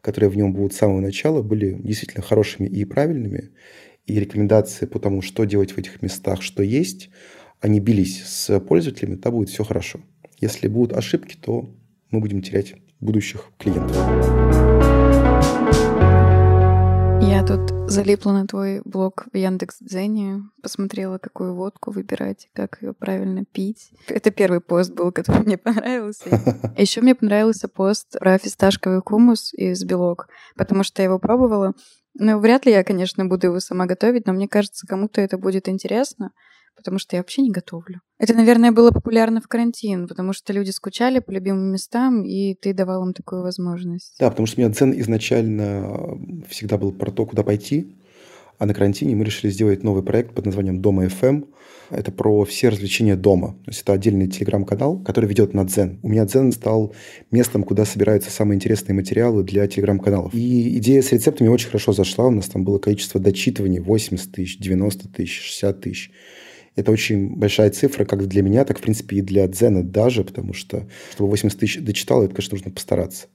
которые 0.00 0.30
в 0.30 0.36
нем 0.36 0.52
будут 0.54 0.72
с 0.72 0.76
самого 0.76 1.00
начала, 1.00 1.42
были 1.42 1.72
действительно 1.72 2.22
хорошими 2.22 2.68
и 2.68 2.84
правильными, 2.84 3.50
и 4.06 4.18
рекомендации 4.18 4.86
по 4.86 5.00
тому, 5.00 5.22
что 5.22 5.44
делать 5.44 5.72
в 5.72 5.78
этих 5.78 6.02
местах, 6.02 6.40
что 6.42 6.62
есть, 6.62 7.10
они 7.60 7.80
бились 7.80 8.24
с 8.24 8.60
пользователями, 8.60 9.16
то 9.16 9.30
будет 9.30 9.50
все 9.50 9.64
хорошо. 9.64 10.00
Если 10.40 10.68
будут 10.68 10.96
ошибки, 10.96 11.36
то 11.36 11.74
мы 12.10 12.20
будем 12.20 12.42
терять 12.42 12.74
будущих 13.00 13.50
клиентов. 13.58 14.79
Я 17.20 17.44
тут 17.44 17.90
залипла 17.90 18.32
на 18.32 18.46
твой 18.46 18.80
блог 18.84 19.26
в 19.32 19.36
Яндекс.Дзене, 19.36 20.42
посмотрела, 20.62 21.18
какую 21.18 21.54
водку 21.54 21.90
выбирать, 21.90 22.48
как 22.54 22.82
ее 22.82 22.92
правильно 22.92 23.44
пить. 23.44 23.92
Это 24.08 24.30
первый 24.30 24.60
пост 24.60 24.92
был, 24.92 25.12
который 25.12 25.42
мне 25.46 25.58
понравился. 25.58 26.28
Еще 26.76 27.00
мне 27.00 27.14
понравился 27.14 27.68
пост 27.68 28.18
про 28.18 28.38
фисташковый 28.38 29.02
хумус 29.04 29.52
из 29.54 29.84
белок, 29.84 30.28
потому 30.56 30.82
что 30.82 31.02
я 31.02 31.06
его 31.08 31.18
пробовала. 31.18 31.74
Ну, 32.14 32.38
вряд 32.38 32.66
ли 32.66 32.72
я, 32.72 32.82
конечно, 32.84 33.24
буду 33.26 33.48
его 33.48 33.60
сама 33.60 33.86
готовить, 33.86 34.26
но 34.26 34.32
мне 34.32 34.48
кажется, 34.48 34.86
кому-то 34.86 35.20
это 35.20 35.38
будет 35.38 35.68
интересно 35.68 36.32
потому 36.80 36.98
что 36.98 37.14
я 37.14 37.20
вообще 37.20 37.42
не 37.42 37.50
готовлю. 37.50 38.00
Это, 38.18 38.34
наверное, 38.34 38.72
было 38.72 38.90
популярно 38.90 39.40
в 39.40 39.48
карантин, 39.48 40.08
потому 40.08 40.32
что 40.32 40.52
люди 40.52 40.70
скучали 40.70 41.20
по 41.20 41.30
любимым 41.30 41.72
местам, 41.72 42.24
и 42.24 42.54
ты 42.54 42.74
давал 42.74 43.06
им 43.06 43.12
такую 43.12 43.42
возможность. 43.42 44.16
Да, 44.18 44.30
потому 44.30 44.46
что 44.46 44.58
у 44.58 44.64
меня 44.64 44.72
дзен 44.72 44.98
изначально 45.00 46.18
всегда 46.48 46.78
был 46.78 46.92
про 46.92 47.10
то, 47.10 47.26
куда 47.26 47.42
пойти, 47.42 47.96
а 48.58 48.66
на 48.66 48.74
карантине 48.74 49.16
мы 49.16 49.24
решили 49.24 49.50
сделать 49.50 49.82
новый 49.82 50.02
проект 50.02 50.34
под 50.34 50.44
названием 50.44 50.82
«Дома 50.82 51.06
FM». 51.06 51.46
Это 51.88 52.12
про 52.12 52.44
все 52.44 52.68
развлечения 52.68 53.16
дома. 53.16 53.56
То 53.64 53.70
есть 53.70 53.80
это 53.80 53.94
отдельный 53.94 54.28
телеграм-канал, 54.28 54.98
который 54.98 55.26
ведет 55.28 55.54
на 55.54 55.64
Дзен. 55.64 55.98
У 56.02 56.10
меня 56.10 56.26
Дзен 56.26 56.52
стал 56.52 56.94
местом, 57.30 57.64
куда 57.64 57.86
собираются 57.86 58.30
самые 58.30 58.56
интересные 58.56 58.94
материалы 58.94 59.42
для 59.44 59.66
телеграм-каналов. 59.66 60.34
И 60.34 60.76
идея 60.76 61.00
с 61.00 61.10
рецептами 61.10 61.48
очень 61.48 61.68
хорошо 61.68 61.94
зашла. 61.94 62.26
У 62.26 62.30
нас 62.30 62.48
там 62.48 62.62
было 62.62 62.78
количество 62.78 63.18
дочитываний 63.18 63.80
80 63.80 64.30
тысяч, 64.30 64.58
90 64.58 65.08
тысяч, 65.08 65.40
60 65.40 65.80
тысяч. 65.80 66.10
Это 66.76 66.92
очень 66.92 67.36
большая 67.36 67.70
цифра 67.70 68.04
как 68.04 68.26
для 68.26 68.42
меня, 68.42 68.64
так, 68.64 68.78
в 68.78 68.82
принципе, 68.82 69.16
и 69.16 69.22
для 69.22 69.46
Дзена 69.48 69.82
даже, 69.82 70.24
потому 70.24 70.52
что, 70.52 70.88
чтобы 71.12 71.30
80 71.30 71.58
тысяч 71.58 71.80
дочитал, 71.80 72.22
это, 72.22 72.34
конечно, 72.34 72.54
нужно 72.54 72.70
постараться. 72.70 73.26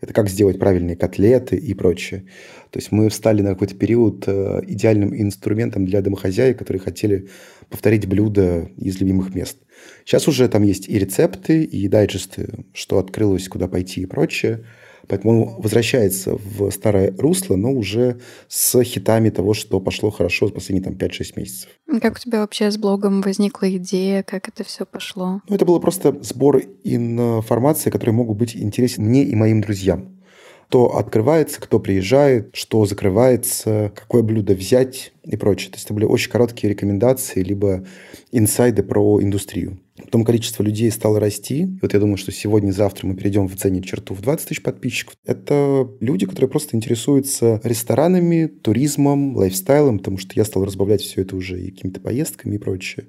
Это 0.00 0.14
как 0.14 0.30
сделать 0.30 0.58
правильные 0.58 0.96
котлеты 0.96 1.56
и 1.56 1.74
прочее. 1.74 2.24
То 2.70 2.78
есть 2.78 2.90
мы 2.90 3.10
встали 3.10 3.42
на 3.42 3.50
какой-то 3.50 3.74
период 3.74 4.24
э, 4.26 4.62
идеальным 4.66 5.14
инструментом 5.14 5.84
для 5.84 6.00
домохозяек, 6.00 6.58
которые 6.58 6.80
хотели 6.80 7.28
повторить 7.68 8.06
блюда 8.06 8.70
из 8.78 8.98
любимых 8.98 9.34
мест. 9.34 9.58
Сейчас 10.04 10.26
уже 10.26 10.48
там 10.48 10.62
есть 10.62 10.88
и 10.88 10.98
рецепты, 10.98 11.64
и 11.64 11.86
дайджесты, 11.86 12.64
что 12.72 12.98
открылось, 12.98 13.48
куда 13.48 13.68
пойти 13.68 14.02
и 14.02 14.06
прочее. 14.06 14.64
Поэтому 15.10 15.54
он 15.56 15.60
возвращается 15.60 16.36
в 16.36 16.70
старое 16.70 17.12
русло, 17.18 17.56
но 17.56 17.72
уже 17.72 18.20
с 18.46 18.80
хитами 18.84 19.30
того, 19.30 19.54
что 19.54 19.80
пошло 19.80 20.10
хорошо 20.10 20.46
за 20.46 20.52
последние 20.52 20.84
там, 20.84 20.94
5-6 20.94 21.32
месяцев. 21.34 21.70
Как 22.00 22.14
у 22.16 22.18
тебя 22.20 22.40
вообще 22.40 22.70
с 22.70 22.78
блогом 22.78 23.20
возникла 23.20 23.68
идея, 23.76 24.22
как 24.22 24.48
это 24.48 24.62
все 24.62 24.86
пошло? 24.86 25.42
Ну, 25.48 25.54
это 25.56 25.64
было 25.64 25.80
просто 25.80 26.16
сбор 26.22 26.62
информации, 26.84 27.90
которые 27.90 28.14
могут 28.14 28.38
быть 28.38 28.54
интересны 28.54 29.04
мне 29.04 29.24
и 29.24 29.34
моим 29.34 29.60
друзьям 29.60 30.20
кто 30.68 30.96
открывается, 30.96 31.60
кто 31.60 31.80
приезжает, 31.80 32.50
что 32.54 32.86
закрывается, 32.86 33.90
какое 33.92 34.22
блюдо 34.22 34.54
взять 34.54 35.12
и 35.24 35.36
прочее. 35.36 35.72
То 35.72 35.74
есть 35.74 35.86
это 35.86 35.94
были 35.94 36.04
очень 36.04 36.30
короткие 36.30 36.70
рекомендации, 36.70 37.42
либо 37.42 37.84
инсайды 38.30 38.84
про 38.84 39.20
индустрию. 39.20 39.80
Потом 40.04 40.24
количество 40.24 40.62
людей 40.62 40.90
стало 40.90 41.20
расти. 41.20 41.78
Вот 41.82 41.92
я 41.92 42.00
думаю, 42.00 42.16
что 42.16 42.32
сегодня-завтра 42.32 43.06
мы 43.06 43.14
перейдем 43.14 43.48
в 43.48 43.56
цене 43.56 43.82
черту 43.82 44.14
в 44.14 44.20
20 44.20 44.48
тысяч 44.48 44.62
подписчиков. 44.62 45.14
Это 45.24 45.88
люди, 46.00 46.26
которые 46.26 46.50
просто 46.50 46.76
интересуются 46.76 47.60
ресторанами, 47.64 48.46
туризмом, 48.46 49.36
лайфстайлом, 49.36 49.98
потому 49.98 50.18
что 50.18 50.32
я 50.34 50.44
стал 50.44 50.64
разбавлять 50.64 51.02
все 51.02 51.22
это 51.22 51.36
уже 51.36 51.60
и 51.60 51.70
какими-то 51.70 52.00
поездками 52.00 52.56
и 52.56 52.58
прочее. 52.58 53.08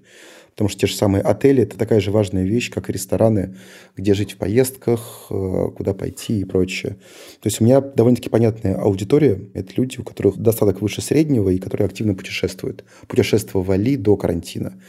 Потому 0.61 0.69
что 0.69 0.81
те 0.81 0.85
же 0.85 0.95
самые 0.95 1.23
отели– 1.23 1.63
это 1.63 1.75
такая 1.75 1.99
же 1.99 2.11
важная 2.11 2.43
вещь, 2.43 2.69
как 2.69 2.87
и 2.87 2.93
рестораны, 2.93 3.55
где 3.97 4.13
жить 4.13 4.33
в 4.33 4.37
поездках, 4.37 5.25
э, 5.31 5.69
куда 5.75 5.95
пойти 5.95 6.41
и 6.41 6.43
прочее. 6.43 6.97
То 7.41 7.47
есть 7.47 7.59
у 7.59 7.63
меня 7.63 7.81
довольно-таки 7.81 8.29
понятная 8.29 8.75
аудитория. 8.75 9.41
Это 9.55 9.73
люди, 9.75 9.97
у 9.97 10.03
которых 10.03 10.37
достаток 10.37 10.83
выше 10.83 11.01
среднего 11.01 11.49
и 11.49 11.57
которые 11.57 11.87
активно 11.87 12.13
путешествуют. 12.13 12.83
Путешествовали 13.07 13.95
до 13.95 14.15
карантина. 14.17 14.79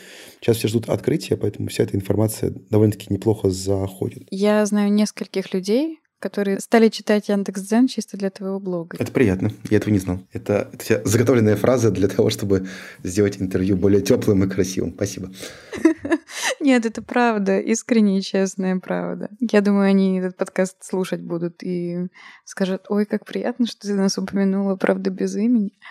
Сейчас 0.42 0.58
все 0.58 0.68
ждут 0.68 0.90
открытия, 0.90 1.38
поэтому 1.38 1.68
вся 1.68 1.84
эта 1.84 1.96
информация 1.96 2.52
довольно-таки 2.68 3.06
неплохо 3.08 3.48
заходит. 3.48 4.24
Я 4.30 4.66
знаю 4.66 4.92
нескольких 4.92 5.54
людей, 5.54 6.00
которые 6.22 6.60
стали 6.60 6.88
читать 6.88 7.28
Яндекс.Дзен 7.28 7.88
чисто 7.88 8.16
для 8.16 8.30
твоего 8.30 8.60
блога. 8.60 8.96
Это 8.98 9.10
приятно. 9.10 9.50
Я 9.68 9.78
этого 9.78 9.92
не 9.92 9.98
знал. 9.98 10.20
Это, 10.32 10.70
это 10.72 11.02
заготовленная 11.06 11.56
фраза 11.56 11.90
для 11.90 12.08
того, 12.08 12.30
чтобы 12.30 12.68
сделать 13.02 13.42
интервью 13.42 13.76
более 13.76 14.00
теплым 14.00 14.44
и 14.44 14.48
красивым. 14.48 14.94
Спасибо. 14.94 15.32
Нет, 16.60 16.86
это 16.86 17.02
правда, 17.02 17.58
искренняя 17.58 18.20
и 18.20 18.22
честная 18.22 18.78
правда. 18.78 19.30
Я 19.40 19.60
думаю, 19.60 19.88
они 19.88 20.20
этот 20.20 20.36
подкаст 20.36 20.76
слушать 20.80 21.20
будут 21.20 21.62
и 21.64 22.06
скажут, 22.44 22.86
ой, 22.88 23.04
как 23.04 23.26
приятно, 23.26 23.66
что 23.66 23.88
ты 23.88 23.94
нас 23.94 24.16
упомянула, 24.16 24.76
правда, 24.76 25.10
без 25.10 25.36
имени. 25.36 25.72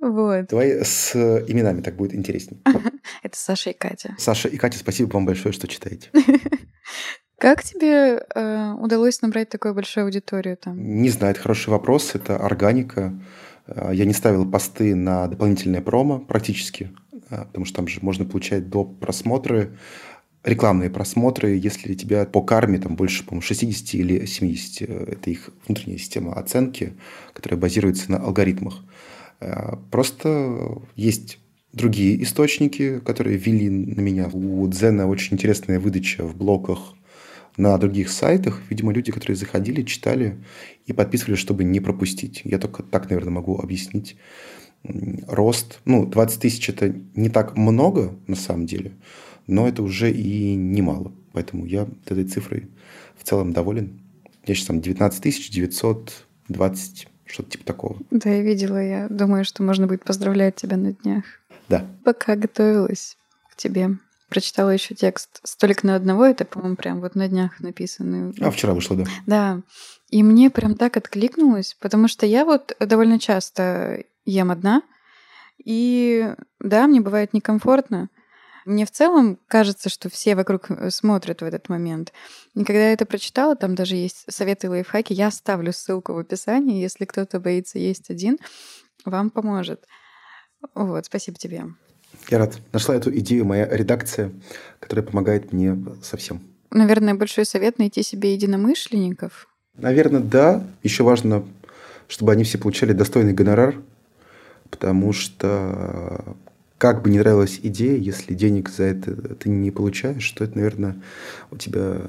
Вот. 0.00 0.46
Давай 0.50 0.84
с 0.84 1.16
именами 1.48 1.80
так 1.80 1.96
будет 1.96 2.14
интереснее. 2.14 2.62
Это 3.24 3.36
Саша 3.36 3.70
и 3.70 3.72
Катя. 3.72 4.14
Саша 4.16 4.46
и 4.46 4.56
Катя, 4.56 4.78
спасибо 4.78 5.12
вам 5.12 5.26
большое, 5.26 5.52
что 5.52 5.66
читаете. 5.66 6.10
Как 7.38 7.62
тебе 7.62 8.20
э, 8.34 8.72
удалось 8.80 9.22
набрать 9.22 9.48
такую 9.48 9.72
большую 9.72 10.04
аудиторию 10.04 10.56
там? 10.56 10.76
Не 11.00 11.08
знаю, 11.08 11.32
это 11.32 11.40
хороший 11.40 11.70
вопрос, 11.70 12.14
это 12.14 12.36
органика. 12.36 13.14
Э, 13.68 13.90
я 13.92 14.04
не 14.06 14.12
ставил 14.12 14.44
посты 14.50 14.96
на 14.96 15.28
дополнительное 15.28 15.80
промо 15.80 16.18
практически, 16.18 16.90
э, 17.12 17.44
потому 17.44 17.64
что 17.64 17.76
там 17.76 17.86
же 17.86 18.00
можно 18.02 18.24
получать 18.24 18.68
до 18.68 18.82
просмотры, 18.84 19.78
рекламные 20.42 20.90
просмотры, 20.90 21.50
если 21.50 21.94
тебя 21.94 22.24
по 22.24 22.42
карме 22.42 22.78
там 22.78 22.96
больше, 22.96 23.24
по-моему, 23.24 23.42
60 23.42 23.94
или 23.94 24.26
70. 24.26 24.82
Это 24.82 25.30
их 25.30 25.50
внутренняя 25.64 25.98
система 25.98 26.34
оценки, 26.34 26.94
которая 27.34 27.60
базируется 27.60 28.10
на 28.10 28.18
алгоритмах. 28.18 28.82
Э, 29.38 29.76
просто 29.92 30.80
есть 30.96 31.38
другие 31.72 32.20
источники, 32.20 32.98
которые 32.98 33.36
вели 33.36 33.70
на 33.70 34.00
меня. 34.00 34.28
У 34.32 34.66
Дзена 34.66 35.06
очень 35.06 35.34
интересная 35.34 35.78
выдача 35.78 36.24
в 36.24 36.36
блоках 36.36 36.94
на 37.58 37.76
других 37.76 38.10
сайтах. 38.10 38.62
Видимо, 38.70 38.92
люди, 38.92 39.12
которые 39.12 39.36
заходили, 39.36 39.82
читали 39.82 40.38
и 40.86 40.94
подписывали, 40.94 41.34
чтобы 41.34 41.64
не 41.64 41.80
пропустить. 41.80 42.40
Я 42.44 42.58
только 42.58 42.82
так, 42.82 43.10
наверное, 43.10 43.32
могу 43.32 43.58
объяснить 43.58 44.16
рост. 45.26 45.80
Ну, 45.84 46.06
20 46.06 46.40
тысяч– 46.40 46.68
это 46.70 46.94
не 47.14 47.28
так 47.28 47.56
много 47.56 48.16
на 48.26 48.36
самом 48.36 48.66
деле, 48.66 48.92
но 49.46 49.68
это 49.68 49.82
уже 49.82 50.10
и 50.10 50.54
немало. 50.54 51.12
Поэтому 51.32 51.66
я 51.66 51.88
этой 52.06 52.24
цифрой 52.24 52.68
в 53.16 53.24
целом 53.24 53.52
доволен. 53.52 54.00
Я 54.46 54.54
сейчас 54.54 54.68
там 54.68 54.80
19 54.80 55.50
920 55.50 57.08
что-то 57.26 57.50
типа 57.50 57.64
такого. 57.64 57.98
Да, 58.10 58.30
я 58.30 58.42
видела. 58.42 58.82
Я 58.82 59.08
думаю, 59.08 59.44
что 59.44 59.62
можно 59.62 59.86
будет 59.86 60.04
поздравлять 60.04 60.54
тебя 60.54 60.76
на 60.76 60.92
днях. 60.92 61.24
Да. 61.68 61.86
Пока 62.04 62.36
готовилась 62.36 63.18
к 63.50 63.56
тебе, 63.56 63.98
прочитала 64.28 64.70
еще 64.70 64.94
текст 64.94 65.40
«Столик 65.42 65.82
на 65.82 65.94
одного». 65.94 66.24
Это, 66.24 66.44
по-моему, 66.44 66.76
прям 66.76 67.00
вот 67.00 67.14
на 67.14 67.28
днях 67.28 67.60
написанный. 67.60 68.34
А, 68.40 68.50
вчера 68.50 68.74
вышло, 68.74 68.96
да. 68.96 69.04
Да. 69.26 69.62
И 70.10 70.22
мне 70.22 70.50
прям 70.50 70.74
так 70.74 70.96
откликнулось, 70.96 71.76
потому 71.80 72.08
что 72.08 72.26
я 72.26 72.44
вот 72.44 72.76
довольно 72.80 73.18
часто 73.18 74.04
ем 74.24 74.50
одна, 74.50 74.82
и 75.64 76.34
да, 76.60 76.86
мне 76.86 77.00
бывает 77.00 77.34
некомфортно, 77.34 78.08
мне 78.68 78.84
в 78.84 78.90
целом 78.90 79.38
кажется, 79.48 79.88
что 79.88 80.10
все 80.10 80.34
вокруг 80.34 80.70
э, 80.70 80.90
смотрят 80.90 81.40
в 81.40 81.44
этот 81.44 81.70
момент. 81.70 82.12
И 82.54 82.64
когда 82.64 82.88
я 82.88 82.92
это 82.92 83.06
прочитала, 83.06 83.56
там 83.56 83.74
даже 83.74 83.96
есть 83.96 84.24
советы 84.28 84.66
и 84.66 84.70
лайфхаки, 84.70 85.14
я 85.14 85.28
оставлю 85.28 85.72
ссылку 85.72 86.12
в 86.12 86.18
описании, 86.18 86.82
если 86.82 87.06
кто-то 87.06 87.40
боится 87.40 87.78
есть 87.78 88.10
один, 88.10 88.38
вам 89.06 89.30
поможет. 89.30 89.86
Вот, 90.74 91.06
спасибо 91.06 91.38
тебе. 91.38 91.64
Я 92.28 92.38
рад. 92.38 92.58
Нашла 92.72 92.94
эту 92.94 93.16
идею 93.18 93.44
моя 93.44 93.66
редакция, 93.66 94.32
которая 94.80 95.04
помогает 95.04 95.52
мне 95.52 95.76
совсем. 96.02 96.42
Наверное, 96.70 97.14
большой 97.14 97.46
совет 97.46 97.78
найти 97.78 98.02
себе 98.02 98.34
единомышленников. 98.34 99.48
Наверное, 99.76 100.20
да. 100.20 100.66
Еще 100.82 101.04
важно, 101.04 101.44
чтобы 102.06 102.32
они 102.32 102.44
все 102.44 102.58
получали 102.58 102.92
достойный 102.92 103.32
гонорар, 103.32 103.76
потому 104.70 105.12
что 105.12 106.36
как 106.76 107.02
бы 107.02 107.10
не 107.10 107.18
нравилась 107.18 107.58
идея, 107.62 107.96
если 107.96 108.34
денег 108.34 108.68
за 108.68 108.84
это 108.84 109.34
ты 109.34 109.48
не 109.48 109.70
получаешь, 109.70 110.30
то 110.32 110.44
это, 110.44 110.56
наверное, 110.56 110.96
у 111.50 111.56
тебя 111.56 112.02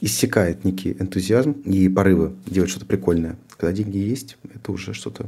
иссякает 0.00 0.64
некий 0.64 0.92
энтузиазм 0.98 1.52
и 1.64 1.88
порывы 1.88 2.32
делать 2.46 2.70
что-то 2.70 2.86
прикольное. 2.86 3.36
Когда 3.56 3.72
деньги 3.72 3.98
есть, 3.98 4.36
это 4.54 4.72
уже 4.72 4.94
что-то 4.94 5.26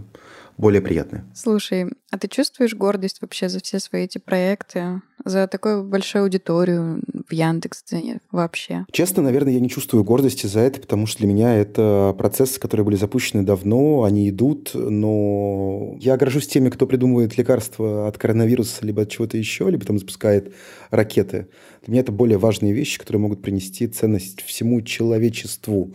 более 0.56 0.80
приятное. 0.80 1.25
Слушай, 1.35 1.92
а 2.14 2.18
ты 2.18 2.28
чувствуешь 2.28 2.76
гордость 2.76 3.21
вообще 3.23 3.49
за 3.49 3.61
все 3.61 3.80
свои 3.80 4.04
эти 4.04 4.18
проекты, 4.18 5.02
за 5.25 5.49
такую 5.49 5.83
большую 5.83 6.23
аудиторию 6.23 7.02
в 7.28 7.33
Яндекс.Дзене 7.33 8.21
вообще? 8.30 8.87
Честно, 8.92 9.21
наверное, 9.21 9.54
я 9.54 9.59
не 9.59 9.68
чувствую 9.68 10.04
гордости 10.04 10.47
за 10.47 10.61
это, 10.61 10.80
потому 10.80 11.06
что 11.06 11.18
для 11.18 11.26
меня 11.26 11.56
это 11.56 12.14
процессы, 12.16 12.61
которые 12.61 12.85
были 12.85 12.94
запущены 12.94 13.42
давно, 13.42 14.04
они 14.04 14.30
идут, 14.30 14.71
но 14.75 15.97
я 15.99 16.16
горжусь 16.16 16.47
теми, 16.47 16.68
кто 16.68 16.87
придумывает 16.87 17.37
лекарства 17.37 18.06
от 18.06 18.16
коронавируса, 18.16 18.87
либо 18.87 19.02
от 19.02 19.11
чего-то 19.11 19.37
еще, 19.37 19.68
либо 19.68 19.85
там 19.85 19.99
запускает 19.99 20.54
ракеты. 20.90 21.49
Для 21.85 21.92
меня 21.92 22.02
это 22.02 22.12
более 22.12 22.38
важные 22.38 22.73
вещи, 22.73 23.00
которые 23.00 23.23
могут 23.23 23.42
принести 23.42 23.88
ценность 23.88 24.40
всему 24.42 24.83
человечеству. 24.83 25.92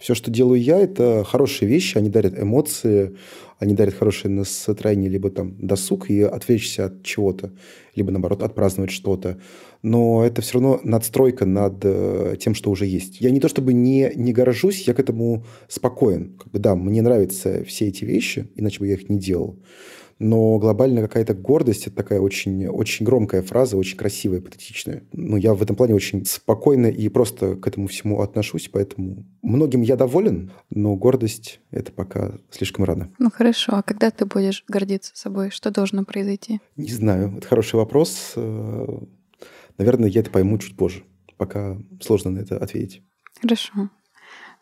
Все, 0.00 0.16
что 0.16 0.32
делаю 0.32 0.60
я, 0.60 0.78
это 0.80 1.24
хорошие 1.24 1.68
вещи, 1.68 1.96
они 1.96 2.10
дарят 2.10 2.36
эмоции, 2.36 3.16
они 3.60 3.74
дарят 3.74 3.94
хорошее 3.94 4.32
настроение, 4.32 5.10
либо 5.10 5.30
там 5.30 5.54
досуг 5.60 6.10
и 6.10 6.22
отвлечься 6.22 6.86
от 6.86 7.02
чего-то, 7.02 7.52
либо 7.94 8.10
наоборот 8.10 8.42
отпраздновать 8.42 8.90
что-то. 8.90 9.38
Но 9.82 10.24
это 10.24 10.42
все 10.42 10.54
равно 10.54 10.80
надстройка 10.84 11.46
над 11.46 11.78
э, 11.82 12.36
тем, 12.38 12.54
что 12.54 12.70
уже 12.70 12.86
есть. 12.86 13.20
Я 13.20 13.30
не 13.30 13.40
то 13.40 13.48
чтобы 13.48 13.72
не, 13.72 14.12
не 14.14 14.32
горжусь, 14.32 14.86
я 14.86 14.94
к 14.94 15.00
этому 15.00 15.44
спокоен. 15.68 16.36
Как 16.38 16.52
бы, 16.52 16.58
да, 16.58 16.74
мне 16.74 17.02
нравятся 17.02 17.64
все 17.64 17.88
эти 17.88 18.04
вещи, 18.04 18.48
иначе 18.56 18.80
бы 18.80 18.88
я 18.88 18.94
их 18.94 19.08
не 19.08 19.18
делал 19.18 19.58
но 20.20 20.58
глобальная 20.58 21.02
какая-то 21.02 21.34
гордость– 21.34 21.86
это 21.88 21.96
такая 21.96 22.20
очень, 22.20 22.66
очень 22.68 23.06
громкая 23.06 23.42
фраза, 23.42 23.78
очень 23.78 23.96
красивая, 23.96 24.42
патетичная. 24.42 25.02
Ну, 25.12 25.38
я 25.38 25.54
в 25.54 25.62
этом 25.62 25.76
плане 25.76 25.94
очень 25.94 26.26
спокойно 26.26 26.86
и 26.86 27.08
просто 27.08 27.56
к 27.56 27.66
этому 27.66 27.88
всему 27.88 28.20
отношусь, 28.20 28.68
поэтому 28.70 29.26
многим 29.42 29.80
я 29.80 29.96
доволен, 29.96 30.52
но 30.68 30.94
гордость– 30.94 31.60
это 31.70 31.90
пока 31.90 32.34
слишком 32.50 32.84
рано. 32.84 33.10
Ну, 33.18 33.30
хорошо. 33.30 33.72
А 33.76 33.82
когда 33.82 34.10
ты 34.10 34.26
будешь 34.26 34.62
гордиться 34.68 35.12
собой? 35.14 35.50
Что 35.50 35.70
должно 35.70 36.04
произойти? 36.04 36.60
Не 36.76 36.92
знаю. 36.92 37.34
Это 37.38 37.46
хороший 37.46 37.76
вопрос. 37.76 38.34
Наверное, 39.78 40.10
я 40.10 40.20
это 40.20 40.30
пойму 40.30 40.58
чуть 40.58 40.76
позже. 40.76 41.02
Пока 41.38 41.78
сложно 42.02 42.30
на 42.32 42.40
это 42.40 42.58
ответить. 42.58 43.02
Хорошо. 43.40 43.88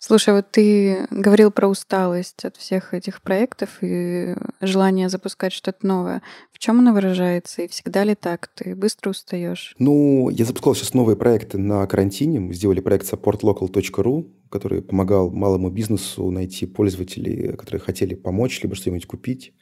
Слушай, 0.00 0.34
вот 0.34 0.50
ты 0.52 1.06
говорил 1.10 1.50
про 1.50 1.66
усталость 1.66 2.44
от 2.44 2.56
всех 2.56 2.94
этих 2.94 3.20
проектов 3.20 3.78
и 3.80 4.36
желание 4.60 5.08
запускать 5.08 5.52
что-то 5.52 5.84
новое. 5.86 6.22
В 6.52 6.58
чем 6.60 6.78
оно 6.78 6.92
выражается? 6.92 7.62
И 7.62 7.68
всегда 7.68 8.04
ли 8.04 8.14
так? 8.14 8.48
Ты 8.54 8.76
быстро 8.76 9.10
устаешь? 9.10 9.74
Ну, 9.78 10.28
я 10.30 10.44
запускал 10.44 10.76
сейчас 10.76 10.94
новые 10.94 11.16
проекты 11.16 11.58
на 11.58 11.84
карантине. 11.86 12.38
Мы 12.38 12.54
сделали 12.54 12.80
проект 12.80 13.12
supportlocal.ru, 13.12 14.30
который 14.50 14.82
помогал 14.82 15.30
малому 15.30 15.68
бизнесу 15.68 16.30
найти 16.30 16.66
пользователей, 16.66 17.56
которые 17.56 17.80
хотели 17.80 18.14
помочь, 18.14 18.62
либо 18.62 18.76
что-нибудь 18.76 19.06
купить. 19.06 19.52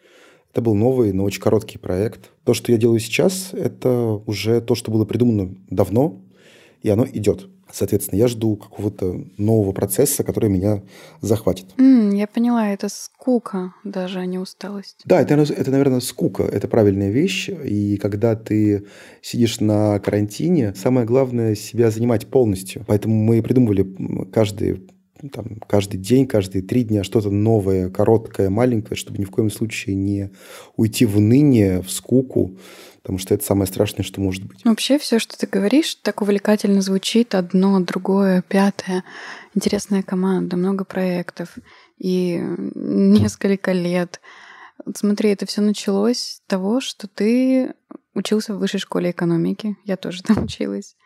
Это 0.52 0.60
был 0.60 0.74
новый, 0.74 1.12
но 1.12 1.24
очень 1.24 1.40
короткий 1.40 1.78
проект. 1.78 2.30
То, 2.44 2.52
что 2.52 2.72
я 2.72 2.78
делаю 2.78 3.00
сейчас, 3.00 3.50
это 3.52 4.22
уже 4.26 4.60
то, 4.60 4.74
что 4.74 4.90
было 4.90 5.06
придумано 5.06 5.54
давно, 5.70 6.22
и 6.82 6.90
оно 6.90 7.06
идет. 7.06 7.48
Соответственно, 7.72 8.18
я 8.18 8.28
жду 8.28 8.56
какого-то 8.56 9.24
нового 9.38 9.72
процесса, 9.72 10.22
который 10.22 10.48
меня 10.48 10.82
захватит. 11.20 11.66
Mm, 11.78 12.16
я 12.16 12.26
поняла, 12.26 12.68
это 12.68 12.88
скука 12.88 13.74
даже, 13.84 14.20
а 14.20 14.26
не 14.26 14.38
усталость. 14.38 15.02
Да, 15.04 15.20
это, 15.20 15.34
это, 15.34 15.70
наверное, 15.70 16.00
скука. 16.00 16.44
Это 16.44 16.68
правильная 16.68 17.10
вещь. 17.10 17.48
И 17.48 17.96
когда 17.96 18.36
ты 18.36 18.86
сидишь 19.20 19.60
на 19.60 19.98
карантине, 19.98 20.74
самое 20.74 21.06
главное 21.06 21.54
себя 21.54 21.90
занимать 21.90 22.28
полностью. 22.28 22.84
Поэтому 22.86 23.14
мы 23.14 23.42
придумывали 23.42 24.26
каждый 24.32 24.86
там, 25.32 25.58
каждый 25.66 25.98
день, 25.98 26.26
каждые 26.26 26.62
три 26.62 26.84
дня 26.84 27.02
что-то 27.02 27.30
новое, 27.30 27.88
короткое, 27.88 28.50
маленькое, 28.50 28.96
чтобы 28.96 29.18
ни 29.18 29.24
в 29.24 29.30
коем 29.30 29.50
случае 29.50 29.96
не 29.96 30.30
уйти 30.76 31.06
в 31.06 31.16
уныние, 31.16 31.82
в 31.82 31.90
скуку, 31.90 32.58
потому 33.06 33.20
что 33.20 33.34
это 33.34 33.44
самое 33.44 33.68
страшное, 33.68 34.02
что 34.02 34.20
может 34.20 34.44
быть. 34.44 34.64
Вообще 34.64 34.98
все, 34.98 35.20
что 35.20 35.38
ты 35.38 35.46
говоришь, 35.46 35.94
так 35.94 36.22
увлекательно 36.22 36.80
звучит. 36.80 37.36
Одно, 37.36 37.78
другое, 37.78 38.42
пятое. 38.42 39.04
Интересная 39.54 40.02
команда, 40.02 40.56
много 40.56 40.84
проектов 40.84 41.56
и 41.98 42.42
несколько 42.74 43.70
лет. 43.70 44.20
Смотри, 44.96 45.30
это 45.30 45.46
все 45.46 45.60
началось 45.60 46.18
с 46.18 46.40
того, 46.48 46.80
что 46.80 47.06
ты 47.06 47.74
учился 48.12 48.54
в 48.54 48.58
высшей 48.58 48.80
школе 48.80 49.12
экономики. 49.12 49.76
Я 49.84 49.96
тоже 49.96 50.22
там 50.24 50.42
училась. 50.42 50.96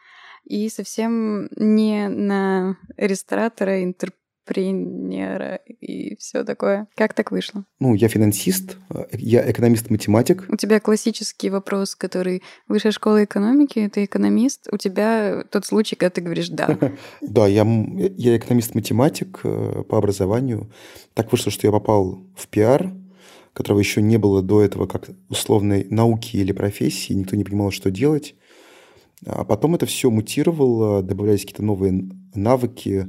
И 0.45 0.71
совсем 0.71 1.51
не 1.55 2.09
на 2.09 2.79
ресторатора, 2.97 3.85
интерпретатора, 3.85 4.20
тренера 4.51 5.61
и 5.81 6.17
все 6.17 6.43
такое. 6.43 6.89
Как 6.97 7.15
так 7.15 7.31
вышло? 7.31 7.65
Ну, 7.79 7.95
я 7.95 8.09
финансист, 8.09 8.77
я 9.13 9.49
экономист-математик. 9.49 10.47
У 10.49 10.57
тебя 10.57 10.81
классический 10.81 11.51
вопрос, 11.51 11.95
который 11.95 12.43
высшая 12.67 12.91
школа 12.91 13.23
экономики, 13.23 13.89
ты 13.95 14.05
экономист, 14.05 14.69
у 14.73 14.77
тебя 14.77 15.45
тот 15.53 15.67
случай, 15.67 15.95
когда 15.95 16.11
ты 16.11 16.21
говоришь 16.21 16.49
«да». 16.49 16.77
Да, 17.21 17.47
я, 17.47 17.65
я 18.17 18.37
экономист-математик 18.37 19.41
э, 19.45 19.85
по 19.89 19.99
образованию. 19.99 20.69
Так 21.15 21.31
вышло, 21.31 21.53
что 21.53 21.69
я 21.69 21.71
попал 21.71 22.19
в 22.37 22.49
пиар, 22.49 22.93
которого 23.53 23.79
еще 23.79 24.03
не 24.03 24.17
было 24.17 24.43
до 24.43 24.63
этого 24.63 24.87
как 24.87 25.11
условной 25.29 25.87
науки 25.91 26.37
или 26.37 26.51
профессии, 26.51 27.13
никто 27.13 27.37
не 27.37 27.45
понимал, 27.45 27.71
что 27.71 27.93
делать. 27.93 28.35
А 29.25 29.45
потом 29.45 29.77
это 29.77 29.87
все 29.87 30.11
мутировало, 30.11 31.03
добавлялись 31.03 31.43
какие-то 31.43 31.63
новые 31.63 32.09
навыки, 32.35 33.07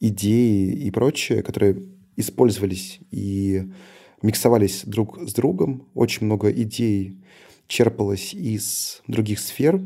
идеи 0.00 0.72
и 0.72 0.90
прочее, 0.90 1.42
которые 1.42 1.82
использовались 2.16 3.00
и 3.10 3.64
миксовались 4.22 4.82
друг 4.84 5.18
с 5.28 5.34
другом. 5.34 5.88
Очень 5.94 6.26
много 6.26 6.50
идей 6.50 7.18
черпалось 7.66 8.34
из 8.34 9.02
других 9.06 9.38
сфер. 9.38 9.80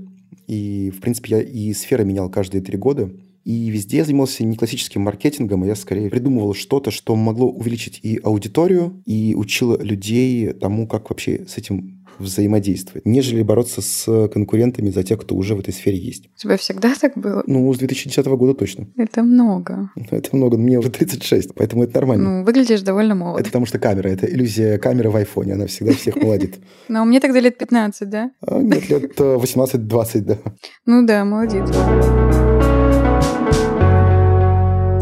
И, 0.46 0.92
в 0.96 1.00
принципе, 1.00 1.36
я 1.36 1.42
и 1.42 1.72
сферы 1.72 2.04
менял 2.04 2.30
каждые 2.30 2.62
три 2.62 2.76
года. 2.76 3.10
И 3.44 3.70
везде 3.70 3.98
я 3.98 4.04
занимался 4.04 4.44
не 4.44 4.56
классическим 4.56 5.02
маркетингом, 5.02 5.62
а 5.62 5.66
я 5.66 5.74
скорее 5.74 6.10
придумывал 6.10 6.52
что-то, 6.52 6.90
что 6.90 7.16
могло 7.16 7.50
увеличить 7.50 7.98
и 8.02 8.20
аудиторию, 8.22 9.02
и 9.06 9.34
учило 9.34 9.80
людей 9.80 10.52
тому, 10.52 10.86
как 10.86 11.08
вообще 11.08 11.46
с 11.46 11.56
этим 11.56 11.97
взаимодействовать, 12.18 13.06
нежели 13.06 13.42
бороться 13.42 13.82
с 13.82 14.28
конкурентами 14.28 14.90
за 14.90 15.02
тех, 15.02 15.20
кто 15.20 15.34
уже 15.34 15.54
в 15.54 15.60
этой 15.60 15.72
сфере 15.72 15.98
есть. 15.98 16.28
У 16.36 16.38
тебя 16.38 16.56
всегда 16.56 16.94
так 17.00 17.16
было? 17.16 17.42
Ну, 17.46 17.72
с 17.72 17.78
2010 17.78 18.26
года 18.26 18.54
точно. 18.54 18.86
Это 18.96 19.22
много. 19.22 19.90
Это 20.10 20.36
много. 20.36 20.56
Мне 20.56 20.78
уже 20.78 20.90
36, 20.90 21.54
поэтому 21.54 21.84
это 21.84 21.94
нормально. 21.94 22.30
Ну, 22.30 22.44
выглядишь 22.44 22.82
довольно 22.82 23.14
молодо. 23.14 23.40
Это 23.40 23.48
потому 23.48 23.66
что 23.66 23.78
камера. 23.78 24.08
Это 24.08 24.26
иллюзия 24.26 24.78
камеры 24.78 25.10
в 25.10 25.16
айфоне. 25.16 25.54
Она 25.54 25.66
всегда 25.66 25.92
всех 25.92 26.16
молодит. 26.16 26.58
Ну, 26.90 27.04
мне 27.04 27.20
тогда 27.20 27.40
лет 27.40 27.58
15, 27.58 28.08
да? 28.08 28.30
А, 28.40 28.58
нет, 28.58 28.88
лет 28.88 29.18
18-20, 29.18 30.20
да. 30.20 30.38
Ну 30.86 31.04
да, 31.06 31.24
молодец. 31.24 31.68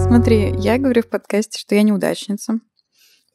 Смотри, 0.07 0.53
я 0.59 0.79
говорю 0.79 1.03
в 1.03 1.07
подкасте, 1.09 1.59
что 1.59 1.75
я 1.75 1.83
неудачница 1.83 2.61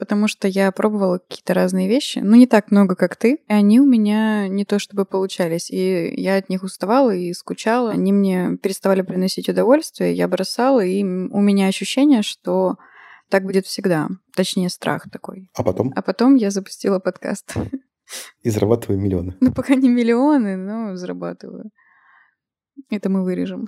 потому 0.01 0.27
что 0.27 0.47
я 0.47 0.71
пробовала 0.71 1.19
какие-то 1.19 1.53
разные 1.53 1.87
вещи, 1.87 2.17
ну 2.23 2.35
не 2.35 2.47
так 2.47 2.71
много, 2.71 2.95
как 2.95 3.15
ты, 3.15 3.33
и 3.35 3.53
они 3.53 3.79
у 3.79 3.85
меня 3.85 4.47
не 4.47 4.65
то 4.65 4.79
чтобы 4.79 5.05
получались, 5.05 5.69
и 5.69 6.11
я 6.19 6.37
от 6.37 6.49
них 6.49 6.63
уставала 6.63 7.13
и 7.13 7.31
скучала, 7.33 7.91
они 7.91 8.11
мне 8.11 8.57
переставали 8.63 9.03
приносить 9.03 9.47
удовольствие, 9.47 10.15
я 10.15 10.27
бросала, 10.27 10.83
и 10.83 11.03
у 11.03 11.39
меня 11.39 11.67
ощущение, 11.67 12.23
что 12.23 12.77
так 13.29 13.43
будет 13.43 13.67
всегда, 13.67 14.07
точнее 14.35 14.69
страх 14.69 15.07
такой. 15.07 15.51
А 15.53 15.61
потом? 15.61 15.93
А 15.95 16.01
потом 16.01 16.33
я 16.33 16.49
запустила 16.49 16.97
подкаст. 16.97 17.53
И 18.41 18.49
зарабатываю 18.49 18.99
миллионы. 18.99 19.37
Ну, 19.39 19.53
пока 19.53 19.75
не 19.75 19.87
миллионы, 19.87 20.57
но 20.57 20.95
зарабатываю. 20.95 21.69
Это 22.89 23.07
мы 23.11 23.23
вырежем. 23.23 23.67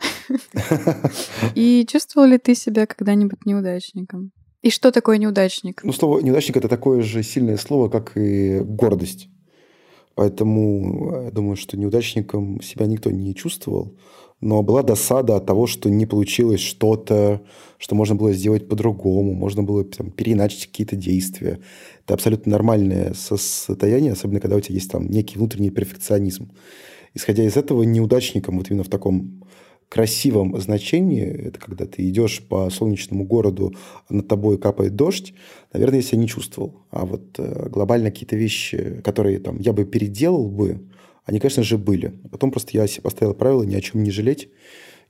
И 1.53 1.85
чувствовал 1.87 2.27
ли 2.27 2.39
ты 2.39 2.55
себя 2.55 2.87
когда-нибудь 2.87 3.45
неудачником? 3.45 4.31
И 4.63 4.69
что 4.69 4.91
такое 4.91 5.17
неудачник? 5.17 5.81
Ну, 5.83 5.91
слово 5.91 6.19
неудачник 6.21 6.55
это 6.55 6.69
такое 6.69 7.01
же 7.01 7.21
сильное 7.21 7.57
слово, 7.57 7.89
как 7.89 8.17
и 8.17 8.59
гордость. 8.61 9.27
Поэтому 10.15 11.11
э, 11.11 11.25
я 11.25 11.31
думаю, 11.31 11.57
что 11.57 11.77
неудачником 11.77 12.61
себя 12.61 12.85
никто 12.85 13.11
не 13.11 13.35
чувствовал. 13.35 13.93
Но 14.39 14.63
была 14.63 14.81
досада 14.81 15.35
от 15.35 15.45
того, 15.45 15.67
что 15.67 15.89
не 15.89 16.05
получилось 16.05 16.61
что-то, 16.61 17.41
что 17.77 17.95
можно 17.95 18.15
было 18.15 18.31
сделать 18.31 18.69
по-другому, 18.69 19.33
можно 19.33 19.63
было 19.63 19.83
там, 19.83 20.11
переиначить 20.11 20.67
какие-то 20.67 20.95
действия. 20.95 21.59
Это 22.05 22.13
абсолютно 22.13 22.53
нормальное 22.53 23.13
состояние, 23.13 24.13
особенно 24.13 24.39
когда 24.39 24.55
у 24.55 24.61
тебя 24.61 24.75
есть 24.75 24.91
там 24.91 25.09
некий 25.09 25.37
внутренний 25.37 25.71
перфекционизм. 25.71 26.51
Исходя 27.13 27.43
из 27.43 27.57
этого, 27.57 27.83
неудачником 27.83 28.57
вот 28.57 28.69
именно 28.69 28.83
в 28.83 28.89
таком 28.89 29.42
красивом 29.93 30.59
значении, 30.59 31.23
это 31.23 31.59
когда 31.59 31.85
ты 31.85 32.09
идешь 32.09 32.41
по 32.41 32.67
солнечному 32.71 33.25
городу, 33.25 33.75
над 34.09 34.27
тобой 34.27 34.57
капает 34.57 34.95
дождь, 34.95 35.35
наверное, 35.71 35.97
я 35.97 36.01
себя 36.01 36.17
не 36.17 36.27
чувствовал. 36.27 36.87
А 36.89 37.05
вот 37.05 37.37
э, 37.37 37.69
глобально 37.69 38.09
какие-то 38.09 38.35
вещи, 38.35 39.01
которые 39.03 39.37
там 39.37 39.59
я 39.59 39.71
бы 39.71 39.85
переделал 39.85 40.49
бы, 40.49 40.89
они, 41.25 41.39
конечно 41.39 41.61
же, 41.61 41.77
были. 41.77 42.07
Потом 42.31 42.49
просто 42.49 42.71
я 42.73 42.87
себе 42.87 43.03
поставил 43.03 43.35
правило 43.35 43.61
ни 43.61 43.75
о 43.75 43.81
чем 43.81 44.01
не 44.01 44.09
жалеть. 44.09 44.49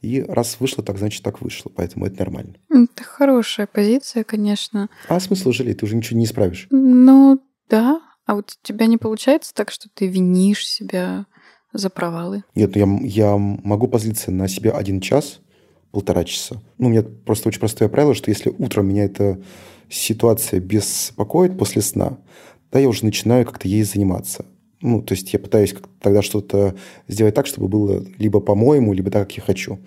И 0.02 0.22
раз 0.22 0.58
вышло 0.60 0.84
так, 0.84 0.98
значит, 0.98 1.24
так 1.24 1.40
вышло. 1.40 1.72
Поэтому 1.74 2.06
это 2.06 2.20
нормально. 2.20 2.56
Это 2.70 3.06
хорошая 3.06 3.68
позиция, 3.68 4.26
конечно. 4.26 4.90
А 5.08 5.18
смысл 5.22 5.54
жалеть? 5.54 5.78
Ты 5.78 5.86
уже 5.86 5.96
ничего 5.96 6.20
не 6.20 6.26
исправишь. 6.26 6.68
Ну, 6.72 7.42
да. 7.70 8.02
А 8.26 8.36
вот 8.36 8.52
у 8.62 8.68
тебя 8.68 8.88
не 8.88 8.98
получается 8.98 9.54
так, 9.54 9.72
что 9.72 9.88
ты 9.94 10.08
винишь 10.08 10.68
себя 10.68 11.26
за 11.74 11.90
провалы? 11.90 12.44
Нет, 12.56 12.76
я, 12.76 12.88
я 13.02 13.38
могу 13.38 13.88
позлиться 13.88 14.32
на 14.32 14.48
себя 14.48 14.72
один 14.72 15.02
час, 15.02 15.42
полтора 15.92 16.24
часа. 16.24 16.62
Ну, 16.78 16.88
у 16.88 16.90
меня 16.90 17.04
просто 17.04 17.50
очень 17.50 17.60
простое 17.60 17.90
правило, 17.90 18.16
что 18.16 18.32
если 18.32 18.54
утром 18.58 18.88
меня 18.88 19.06
эта 19.06 19.42
ситуация 19.90 20.60
беспокоит 20.60 21.58
после 21.58 21.82
сна, 21.82 22.18
да, 22.72 22.80
я 22.80 22.88
уже 22.88 23.06
начинаю 23.06 23.46
как-то 23.46 23.68
ей 23.68 23.84
заниматься. 23.84 24.46
Ну, 24.82 25.02
то 25.02 25.14
есть 25.14 25.32
я 25.32 25.40
пытаюсь 25.40 25.76
тогда 26.02 26.22
что-то 26.22 26.76
сделать 27.08 27.36
так, 27.36 27.48
чтобы 27.48 27.68
было 27.68 28.04
либо 28.18 28.40
по-моему, 28.40 28.94
либо 28.94 29.12
так, 29.12 29.28
как 29.28 29.38
я 29.38 29.44
хочу. 29.44 29.80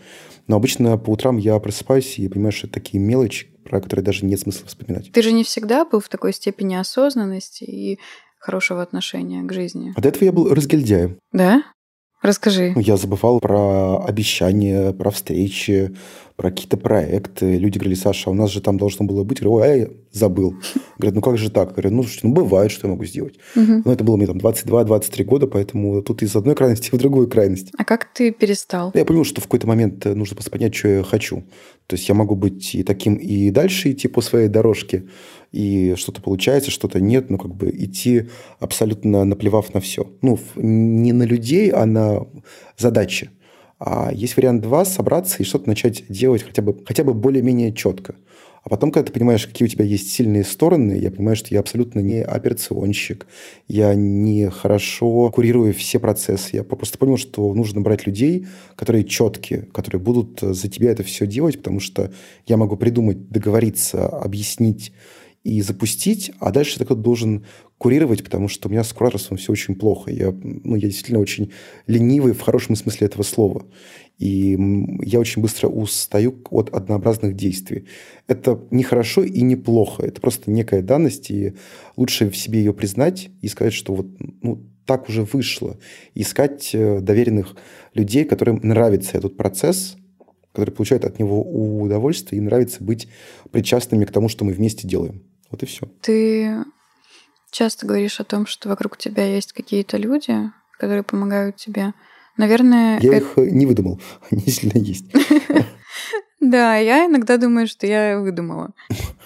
Но 0.47 0.57
обычно 0.57 0.97
по 0.97 1.11
утрам 1.11 1.37
я 1.37 1.59
просыпаюсь 1.59 2.19
и 2.19 2.29
понимаю, 2.29 2.53
что 2.53 2.67
это 2.67 2.75
такие 2.75 3.03
мелочи, 3.03 3.49
про 3.65 3.81
которые 3.81 4.05
даже 4.05 4.25
нет 4.25 4.41
смысла 4.41 4.67
вспоминать. 4.67 5.11
Ты 5.13 5.23
же 5.23 5.33
не 5.33 5.45
всегда 5.45 5.85
был 5.85 6.01
в 6.01 6.09
такой 6.09 6.33
степени 6.33 6.77
осознанности 6.77 7.65
и 7.65 7.99
хорошего 8.39 8.81
отношения 8.81 9.43
к 9.43 9.53
жизни. 9.53 9.93
А 9.97 10.01
до 10.01 10.09
этого 10.09 10.25
я 10.25 10.33
был 10.33 10.55
разгильдяем. 10.55 11.19
Да? 11.33 11.65
Расскажи. 12.27 12.73
Я 12.75 12.97
забывал 12.97 13.39
про 13.39 14.05
обещания, 14.05 14.93
про 14.93 15.11
встречи, 15.13 15.95
про 16.37 16.51
какие-то 16.51 16.77
проекты. 16.77 17.57
Люди 17.57 17.79
говорили, 17.79 17.95
Саша, 17.95 18.29
а 18.29 18.33
у 18.33 18.35
нас 18.35 18.51
же 18.51 18.61
там 18.61 18.77
должно 18.77 19.07
было 19.07 19.25
быть. 19.25 19.41
Я 19.41 19.49
говорю, 19.49 19.63
ой, 19.63 19.81
я 19.81 19.89
забыл. 20.13 20.55
Говорят, 20.99 21.15
ну 21.15 21.21
как 21.21 21.39
же 21.39 21.51
так? 21.51 21.73
Говорят, 21.73 21.93
ну, 21.93 22.03
слушайте, 22.03 22.29
ну 22.29 22.35
бывает, 22.35 22.71
что 22.71 22.87
я 22.87 22.93
могу 22.93 23.05
сделать. 23.05 23.37
Угу. 23.55 23.83
Но 23.85 23.93
это 23.93 24.05
было 24.05 24.17
мне 24.17 24.27
там 24.27 24.37
22-23 24.39 25.25
года, 25.25 25.47
поэтому 25.47 26.03
тут 26.03 26.23
из 26.23 26.37
одной 26.37 26.55
крайности 26.55 26.91
в 26.93 26.99
другую 26.99 27.29
крайность. 27.29 27.73
А 27.77 27.85
как 27.85 28.13
ты 28.13 28.33
перестал? 28.33 28.93
Я 28.95 29.05
понял, 29.05 29.25
что 29.25 29.41
в 29.41 29.45
какой-то 29.45 29.67
момент 29.67 30.05
нужно 30.05 30.37
просто 30.37 30.51
понять, 30.51 30.75
что 30.75 30.89
я 30.89 31.03
хочу. 31.03 31.45
То 31.87 31.97
есть 31.97 32.09
я 32.09 32.15
могу 32.15 32.35
быть 32.35 32.75
и 32.75 32.83
таким, 32.83 33.15
и 33.15 33.51
дальше 33.51 33.93
идти 33.93 34.09
по 34.09 34.21
своей 34.21 34.49
дорожке, 34.49 35.05
и 35.53 35.95
что-то 35.97 36.21
получается, 36.21 36.71
что-то 36.71 37.01
нет, 37.01 37.31
но 37.31 37.39
как 37.39 37.55
бы 37.55 37.71
идти 37.71 38.29
абсолютно 38.59 39.25
наплевав 39.25 39.73
на 39.73 39.81
все. 39.81 40.11
Ну, 40.21 40.39
не 40.57 41.13
на 41.13 41.23
людей, 41.23 41.71
а 41.71 41.87
на 41.87 42.27
задачи. 42.77 43.31
А 43.79 44.11
есть 44.13 44.37
вариант 44.37 44.63
два– 44.63 44.85
собраться 44.87 45.43
и 45.43 45.45
что-то 45.45 45.69
начать 45.69 46.05
делать 46.09 46.43
хотя 46.43 46.63
бы, 46.63 46.77
хотя 46.87 47.05
бы 47.05 47.13
более-менее 47.15 47.73
четко. 47.73 48.15
А 48.67 48.69
потом, 48.69 48.91
когда 48.91 49.07
ты 49.07 49.13
понимаешь, 49.13 49.47
какие 49.47 49.67
у 49.67 49.71
тебя 49.71 49.85
есть 49.85 50.11
сильные 50.11 50.43
стороны, 50.43 50.95
я 50.95 51.13
понимаю, 51.13 51.37
что 51.37 51.55
я 51.55 51.61
абсолютно 51.61 52.01
не 52.01 52.21
операционщик, 52.21 53.29
я 53.69 53.95
не 53.95 54.51
хорошо 54.51 55.31
курирую 55.31 55.73
все 55.73 56.01
процессы. 56.01 56.57
Я 56.57 56.65
просто 56.65 56.99
понял, 56.99 57.17
что 57.17 57.55
нужно 57.55 57.81
брать 57.81 58.09
людей, 58.09 58.49
которые 58.75 59.05
четкие, 59.05 59.69
которые 59.73 60.01
будут 60.01 60.41
за 60.41 60.69
тебя 60.69 60.91
это 60.91 61.05
все 61.05 61.29
делать, 61.29 61.59
потому 61.59 61.79
что 61.79 62.13
я 62.47 62.57
могу 62.57 62.77
придумать, 62.77 63.29
договориться, 63.29 64.09
объяснить 64.09 64.93
и 65.47 65.61
запустить, 65.61 66.33
а 66.41 66.51
дальше 66.51 66.77
ты 66.77 66.95
должен 66.97 67.47
курировать, 67.79 68.25
потому 68.25 68.49
что 68.49 68.67
у 68.67 68.73
меня 68.73 68.83
с 68.83 68.93
кураторством 68.93 69.37
все 69.37 69.53
очень 69.53 69.77
плохо. 69.77 70.11
Я, 70.11 70.33
ну, 70.33 70.75
я 70.75 70.89
действительно 70.89 71.21
очень 71.21 71.53
ленивый 71.87 72.33
в 72.33 72.41
хорошем 72.41 72.75
смысле 72.75 73.07
этого 73.07 73.23
слова. 73.23 73.65
И 74.19 74.59
я 75.03 75.21
очень 75.21 75.43
быстро 75.43 75.69
устаю 75.69 76.43
от 76.51 76.71
однообразных 76.71 77.37
действий. 77.37 77.87
Это 78.27 78.61
не 78.73 78.83
хорошо 78.83 79.23
и 79.23 79.41
не 79.43 79.55
плохо. 79.55 80.05
Это 80.05 80.21
просто 80.21 80.51
некая 80.51 80.83
данность, 80.83 81.31
и 81.31 81.55
лучше 81.97 82.29
в 82.29 82.37
себе 82.37 82.59
ее 82.59 82.75
признать 82.75 83.29
и 83.41 83.47
сказать, 83.47 83.73
что 83.73 83.95
вот 83.95 84.09
ну, 84.43 84.67
так 84.85 85.09
уже 85.09 85.23
вышло. 85.23 85.79
искать 86.17 86.71
э, 86.75 86.99
доверенных 87.01 87.55
людей, 87.95 88.25
которым 88.25 88.59
нравится 88.65 89.17
этот 89.17 89.37
процесс, 89.37 89.97
которые 90.51 90.75
получают 90.75 91.05
от 91.05 91.21
него 91.21 91.41
удовольствие, 91.83 92.41
и 92.41 92.45
нравится 92.45 92.83
быть 92.83 93.07
причастными 93.53 94.07
к 94.07 94.11
тому, 94.11 94.29
что 94.29 94.45
мы 94.45 94.53
вместе 94.53 94.89
делаем. 94.89 95.23
Вот 95.51 95.63
и 95.63 95.67
все. 95.67 95.87
Ты 96.03 96.65
часто 97.51 97.87
говоришь 97.87 98.21
о 98.21 98.25
том, 98.25 98.47
что 98.47 98.69
вокруг 98.69 98.99
тебя 98.99 99.25
есть 99.25 99.53
какие-то 99.53 99.97
люди, 99.97 100.35
которые 100.73 101.03
помогают 101.03 101.57
тебе. 101.57 101.95
Наверное... 102.37 102.99
Я 103.01 103.17
это... 103.17 103.27
их 103.27 103.33
э, 103.39 103.51
не 103.51 103.67
выдумал, 103.67 104.01
они 104.31 104.47
сильно 104.47 104.79
есть. 104.79 105.07
Да, 106.39 106.77
я 106.77 107.07
иногда 107.07 107.39
думаю, 107.39 107.67
что 107.67 107.87
я 107.89 108.21
выдумала. 108.21 108.73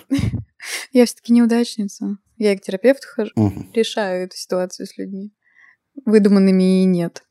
Я 0.92 1.04
все-таки 1.04 1.32
неудачница. 1.32 2.16
Я 2.36 2.56
к 2.56 2.62
терапевту 2.62 3.06
хожу, 3.08 3.32
решаю 3.74 4.24
эту 4.24 4.36
ситуацию 4.36 4.86
с 4.86 4.96
людьми. 4.96 5.32
Выдуманными 6.06 6.82
и 6.82 6.84
нет. 6.84 7.22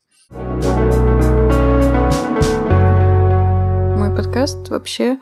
Мой 3.98 4.14
подкаст 4.14 4.68
вообще 4.68 5.18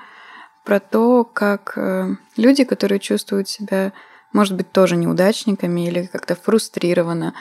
про 0.69 0.81
то, 0.81 1.25
как 1.25 1.73
э, 1.77 2.09
люди, 2.37 2.65
которые 2.65 2.99
чувствуют 2.99 3.49
себя, 3.49 3.95
может 4.35 4.55
быть, 4.55 4.71
тоже 4.71 4.97
неудачниками 4.97 5.89
или 5.89 6.05
как-то 6.05 6.35
фрустрированно, 6.37 7.33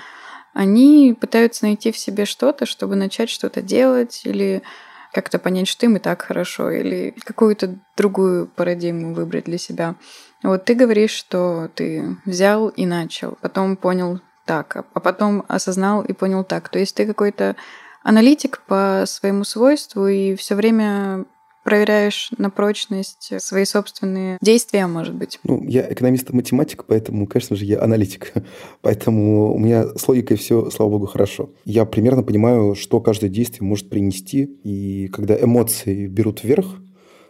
они 0.53 1.13
пытаются 1.19 1.65
найти 1.65 1.91
в 1.91 1.97
себе 1.97 2.23
что-то, 2.23 2.65
чтобы 2.65 2.95
начать 2.95 3.29
что-то 3.29 3.61
делать 3.61 4.21
или 4.23 4.63
как-то 5.11 5.39
понять, 5.39 5.67
что 5.67 5.85
им 5.87 5.97
и 5.97 5.99
так 5.99 6.21
хорошо, 6.21 6.71
или 6.71 7.15
какую-то 7.25 7.75
другую 7.97 8.47
парадигму 8.47 9.13
выбрать 9.13 9.43
для 9.43 9.57
себя. 9.57 9.95
Вот 10.41 10.63
ты 10.63 10.73
говоришь, 10.73 11.11
что 11.11 11.69
ты 11.75 12.15
взял 12.23 12.69
и 12.69 12.85
начал, 12.85 13.37
потом 13.41 13.75
понял 13.75 14.21
так, 14.45 14.85
а 14.93 14.99
потом 15.01 15.43
осознал 15.49 16.01
и 16.01 16.13
понял 16.13 16.45
так. 16.45 16.69
То 16.69 16.79
есть 16.79 16.95
ты 16.95 17.05
какой-то 17.05 17.57
аналитик 18.03 18.61
по 18.67 19.03
своему 19.05 19.43
свойству 19.43 20.07
и 20.07 20.37
все 20.37 20.55
время 20.55 21.25
проверяешь 21.67 22.31
на 22.37 22.49
прочность 22.49 23.29
свои 23.41 23.65
собственные 23.65 24.37
действия, 24.41 24.87
может 24.87 25.13
быть? 25.13 25.37
Ну, 25.43 25.61
я 25.67 25.81
экономист-математик, 25.91 26.85
поэтому, 26.85 27.27
конечно 27.27 27.57
же, 27.57 27.65
я 27.65 27.81
аналитик. 27.81 28.31
Поэтому 28.81 29.53
у 29.53 29.59
меня 29.59 29.83
с 29.97 30.07
логикой 30.07 30.37
все, 30.37 30.69
слава 30.69 30.91
богу, 30.91 31.07
хорошо. 31.07 31.49
Я 31.65 31.83
примерно 31.83 32.23
понимаю, 32.23 32.73
что 32.73 33.01
каждое 33.01 33.29
действие 33.29 33.67
может 33.67 33.89
принести. 33.89 34.45
И 34.63 35.09
когда 35.09 35.37
эмоции 35.37 36.07
берут 36.07 36.41
вверх, 36.41 36.67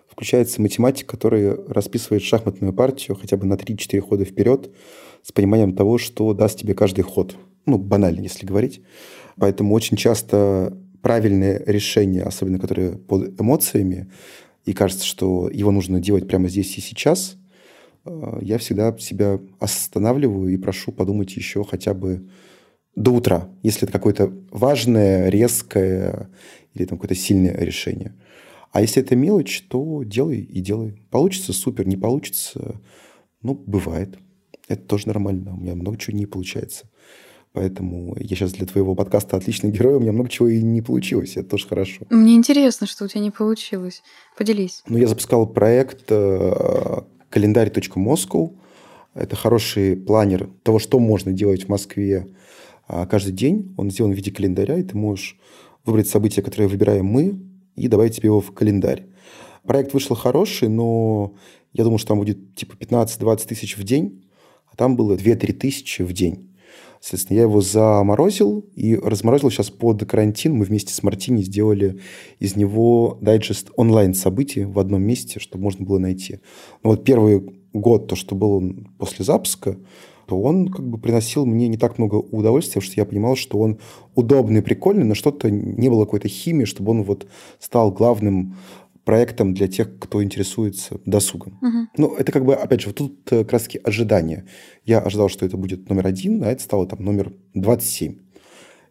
включается 0.07 0.61
математик, 0.61 1.07
который 1.07 1.55
расписывает 1.65 2.21
шахматную 2.21 2.73
партию 2.73 3.17
хотя 3.19 3.37
бы 3.37 3.47
на 3.47 3.55
3-4 3.55 4.01
хода 4.01 4.23
вперед 4.23 4.69
с 5.23 5.31
пониманием 5.31 5.75
того, 5.75 5.97
что 5.97 6.31
даст 6.33 6.59
тебе 6.59 6.75
каждый 6.75 7.01
ход. 7.01 7.35
Ну, 7.65 7.79
банально, 7.79 8.21
если 8.21 8.45
говорить. 8.45 8.81
Поэтому 9.39 9.73
очень 9.73 9.97
часто 9.97 10.77
правильное 11.07 11.63
решение, 11.65 12.23
особенно 12.23 12.59
которое 12.59 12.97
под 12.97 13.39
эмоциями, 13.39 14.11
и 14.65 14.73
кажется, 14.73 15.05
что 15.05 15.49
его 15.49 15.71
нужно 15.71 16.01
делать 16.01 16.27
прямо 16.27 16.49
здесь 16.49 16.77
и 16.77 16.81
сейчас, 16.81 17.37
э, 18.03 18.39
я 18.41 18.57
всегда 18.57 18.93
себя 18.97 19.39
останавливаю 19.57 20.49
и 20.49 20.57
прошу 20.57 20.91
подумать 20.91 21.33
еще 21.37 21.63
хотя 21.63 21.93
бы 21.93 22.27
до 22.93 23.11
утра, 23.11 23.47
если 23.63 23.83
это 23.83 23.93
какое-то 23.93 24.33
важное, 24.51 25.29
резкое 25.29 26.29
или 26.73 26.83
там 26.83 26.97
какое-то 26.97 27.15
сильное 27.15 27.55
решение. 27.57 28.13
А 28.73 28.81
если 28.81 29.01
это 29.01 29.15
мелочь, 29.15 29.61
то 29.69 30.03
делай 30.03 30.41
и 30.41 30.59
делай. 30.59 31.01
Получится 31.09 31.53
супер, 31.53 31.87
не 31.87 31.95
получится, 31.95 32.81
ну, 33.41 33.53
бывает. 33.53 34.19
Это 34.67 34.81
тоже 34.81 35.07
нормально. 35.07 35.53
У 35.53 35.57
меня 35.57 35.73
много 35.73 35.97
чего 35.97 36.17
не 36.17 36.25
получается. 36.25 36.89
Поэтому 37.57 38.15
я 38.19 38.35
сейчас 38.35 38.51
для 38.51 38.67
твоего 38.67 38.93
подкаста 38.93 39.35
отличный 39.35 39.71
герой, 39.71 39.95
у 39.95 39.99
меня 39.99 40.11
много 40.11 40.29
чего 40.29 40.47
и 40.47 40.61
не 40.61 40.83
получилось, 40.83 41.37
это 41.37 41.49
тоже 41.49 41.67
хорошо. 41.67 42.05
Мне 42.11 42.35
интересно, 42.35 42.85
что 42.85 43.05
у 43.05 43.07
тебя 43.07 43.21
не 43.21 43.31
получилось. 43.31 44.03
Поделись. 44.37 44.83
Ну, 44.87 44.99
я 44.99 45.07
запускал 45.07 45.47
проект 45.47 46.03
э, 46.09 47.01
календарь.moscow. 47.31 48.55
Это 49.15 49.35
хороший 49.35 49.95
планер 49.95 50.51
того, 50.61 50.77
что 50.77 50.99
можно 50.99 51.31
делать 51.31 51.63
в 51.63 51.69
Москве 51.69 52.27
а, 52.87 53.07
каждый 53.07 53.33
день. 53.33 53.73
Он 53.75 53.89
сделан 53.89 54.13
в 54.13 54.15
виде 54.15 54.29
календаря, 54.29 54.77
и 54.77 54.83
ты 54.83 54.95
можешь 54.95 55.35
выбрать 55.83 56.07
события, 56.07 56.43
которые 56.43 56.67
выбираем 56.67 57.07
мы, 57.07 57.39
и 57.75 57.87
добавить 57.87 58.13
себе 58.13 58.27
его 58.27 58.39
в 58.39 58.51
календарь. 58.51 59.07
Проект 59.63 59.95
вышел 59.95 60.15
хороший, 60.15 60.69
но 60.69 61.33
я 61.73 61.83
думал, 61.83 61.97
что 61.97 62.09
там 62.09 62.19
будет 62.19 62.53
типа 62.53 62.75
15-20 62.75 63.47
тысяч 63.47 63.77
в 63.77 63.83
день, 63.83 64.23
а 64.71 64.75
там 64.75 64.95
было 64.95 65.15
2-3 65.15 65.53
тысячи 65.53 66.03
в 66.03 66.13
день. 66.13 66.47
Соответственно, 66.99 67.37
я 67.37 67.43
его 67.43 67.61
заморозил 67.61 68.65
и 68.75 68.95
разморозил 68.95 69.49
сейчас 69.49 69.69
под 69.69 70.05
карантин. 70.05 70.55
Мы 70.55 70.65
вместе 70.65 70.93
с 70.93 71.03
Мартини 71.03 71.41
сделали 71.41 71.99
из 72.39 72.55
него 72.55 73.17
дайджест 73.21 73.71
онлайн-событий 73.75 74.65
в 74.65 74.79
одном 74.79 75.03
месте, 75.03 75.39
чтобы 75.39 75.63
можно 75.63 75.85
было 75.85 75.99
найти. 75.99 76.39
Но 76.83 76.91
вот 76.91 77.03
первый 77.03 77.43
год, 77.73 78.07
то, 78.07 78.15
что 78.15 78.35
был 78.35 78.75
после 78.97 79.23
запуска, 79.25 79.77
то 80.27 80.39
он 80.41 80.67
как 80.67 80.85
бы 80.85 80.97
приносил 80.97 81.45
мне 81.45 81.69
не 81.69 81.77
так 81.77 81.97
много 81.97 82.15
удовольствия, 82.15 82.81
потому 82.81 82.91
что 82.91 83.01
я 83.01 83.05
понимал, 83.05 83.35
что 83.37 83.59
он 83.59 83.79
удобный, 84.13 84.61
прикольный, 84.61 85.05
но 85.05 85.15
что-то 85.15 85.49
не 85.49 85.87
было 85.89 86.03
какой-то 86.03 86.27
химии, 86.27 86.65
чтобы 86.65 86.91
он 86.91 87.03
вот 87.03 87.27
стал 87.59 87.91
главным 87.91 88.57
проектом 89.07 89.53
для 89.53 89.69
тех, 89.69 89.97
кто 89.99 90.21
интересуется 90.21 90.99
досугом. 91.05 91.57
Угу. 91.61 91.87
Ну, 91.95 92.15
это 92.17 92.33
как 92.33 92.43
бы, 92.43 92.53
опять 92.53 92.81
же, 92.81 92.87
вот 92.87 92.97
тут 92.97 93.31
э, 93.31 93.45
как 93.45 93.53
раз 93.53 93.69
ожидания. 93.85 94.45
Я 94.83 94.99
ожидал, 94.99 95.29
что 95.29 95.45
это 95.45 95.55
будет 95.55 95.87
номер 95.87 96.07
один, 96.07 96.43
а 96.43 96.47
это 96.47 96.61
стало 96.61 96.85
там 96.85 97.05
номер 97.05 97.31
27. 97.53 98.17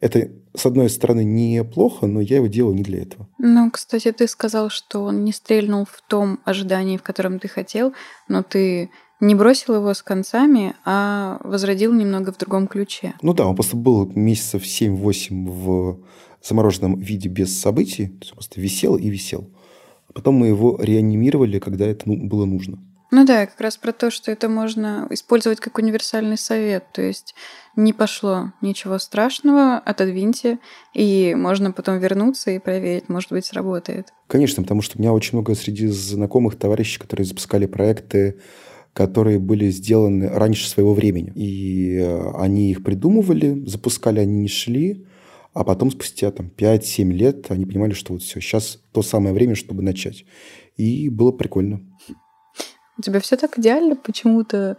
Это, 0.01 0.31
с 0.55 0.65
одной 0.65 0.89
стороны, 0.89 1.23
неплохо, 1.23 2.07
но 2.07 2.23
я 2.23 2.37
его 2.37 2.47
делал 2.47 2.73
не 2.73 2.83
для 2.83 3.03
этого. 3.03 3.29
Ну, 3.37 3.71
кстати, 3.71 4.11
ты 4.11 4.27
сказал, 4.27 4.71
что 4.71 5.03
он 5.03 5.23
не 5.23 5.33
стрельнул 5.33 5.85
в 5.85 6.01
том 6.09 6.41
ожидании, 6.47 6.97
в 6.97 7.03
котором 7.03 7.39
ты 7.39 7.49
хотел, 7.49 7.93
но 8.27 8.43
ты 8.43 8.89
не 9.21 9.35
бросил 9.35 9.75
его 9.75 9.93
с 9.93 10.03
концами, 10.03 10.75
а 10.87 11.41
возродил 11.45 11.93
немного 11.93 12.33
в 12.33 12.39
другом 12.39 12.69
ключе. 12.69 13.13
Ну 13.21 13.35
да, 13.35 13.47
он 13.47 13.55
просто 13.55 13.77
был 13.77 14.11
месяцев 14.15 14.63
7-8 14.63 15.47
в 15.47 15.99
замороженном 16.43 16.99
виде 16.99 17.29
без 17.29 17.59
событий, 17.61 18.07
то 18.07 18.19
есть 18.21 18.33
он 18.33 18.37
просто 18.37 18.61
висел 18.63 18.97
и 18.97 19.11
висел. 19.11 19.51
Потом 20.17 20.37
мы 20.37 20.47
его 20.47 20.79
реанимировали, 20.81 21.59
когда 21.59 21.87
это 21.87 22.09
ну, 22.09 22.17
было 22.17 22.47
нужно. 22.47 22.79
Ну 23.11 23.27
да, 23.27 23.45
как 23.45 23.61
раз 23.61 23.77
про 23.77 23.93
то, 23.93 24.11
что 24.11 24.33
это 24.33 24.49
можно 24.49 25.07
использовать 25.11 25.61
как 25.61 25.77
универсальный 25.77 26.39
совет. 26.39 26.85
То 26.95 27.03
есть 27.03 27.35
не 27.77 27.93
пошло 27.93 28.53
ничего 28.63 28.99
страшного, 28.99 29.77
отодвиньте, 29.77 30.59
и 30.95 31.35
можно 31.37 31.71
потом 31.71 31.99
вернуться 31.99 32.51
и 32.51 32.59
проверить, 32.59 33.11
может 33.11 33.31
быть, 33.31 33.45
сработает. 33.45 34.07
Конечно, 34.27 34.63
потому 34.63 34.81
что 34.81 34.97
у 34.97 35.03
меня 35.03 35.13
очень 35.13 35.37
много 35.37 35.55
среди 35.55 35.87
знакомых 35.89 36.57
товарищей, 36.57 36.99
которые 36.99 37.27
запускали 37.27 37.67
проекты, 37.67 38.39
которые 38.95 39.39
были 39.39 39.69
сделаны 39.69 40.31
раньше 40.31 40.67
своего 40.67 40.95
времени. 40.95 41.31
И 41.35 41.99
э, 41.99 42.31
они 42.39 42.71
их 42.71 42.83
придумывали, 42.83 43.67
запускали, 43.67 44.21
они 44.21 44.39
не 44.39 44.49
шли, 44.49 45.05
а 45.57 45.65
потом 45.65 45.91
спустя 45.91 46.31
там, 46.31 46.53
5-7 46.55 47.11
лет 47.13 47.51
они 47.51 47.65
понимали, 47.65 47.95
что 47.95 48.13
вот 48.13 48.21
все, 48.21 48.41
сейчас 48.41 48.79
то 48.93 49.01
самое 49.01 49.35
время, 49.35 49.55
чтобы 49.55 49.83
начать. 49.83 50.27
И 50.77 51.09
было 51.09 51.33
прикольно. 51.33 51.81
У 52.99 53.03
тебя 53.03 53.21
все 53.21 53.39
так 53.39 53.59
идеально 53.59 53.97
почему-то, 53.97 54.77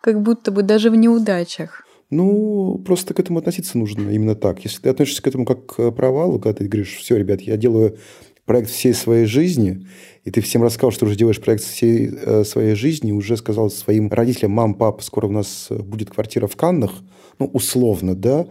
как 0.00 0.22
будто 0.22 0.50
бы 0.50 0.62
даже 0.62 0.88
в 0.88 0.96
неудачах. 0.96 1.86
Ну, 2.08 2.78
просто 2.86 3.12
к 3.12 3.20
этому 3.20 3.38
относиться 3.38 3.76
нужно 3.76 4.08
именно 4.08 4.34
так. 4.34 4.64
Если 4.64 4.80
ты 4.80 4.88
относишься 4.88 5.20
к 5.20 5.26
этому 5.26 5.44
как 5.44 5.66
к 5.66 5.90
провалу, 5.90 6.40
когда 6.40 6.54
ты 6.54 6.68
говоришь, 6.68 6.96
все, 6.96 7.18
ребят, 7.18 7.42
я 7.42 7.58
делаю 7.58 7.98
проект 8.44 8.70
всей 8.70 8.94
своей 8.94 9.26
жизни, 9.26 9.86
и 10.24 10.30
ты 10.30 10.40
всем 10.40 10.62
рассказал, 10.62 10.90
что 10.90 11.06
уже 11.06 11.16
делаешь 11.16 11.40
проект 11.40 11.64
всей 11.64 12.10
э, 12.12 12.44
своей 12.44 12.74
жизни, 12.74 13.12
уже 13.12 13.36
сказал 13.36 13.70
своим 13.70 14.08
родителям, 14.10 14.52
мам, 14.52 14.74
пап, 14.74 15.02
скоро 15.02 15.26
у 15.26 15.32
нас 15.32 15.68
будет 15.70 16.10
квартира 16.10 16.46
в 16.46 16.56
Каннах, 16.56 16.92
ну, 17.38 17.46
условно, 17.46 18.14
да, 18.14 18.46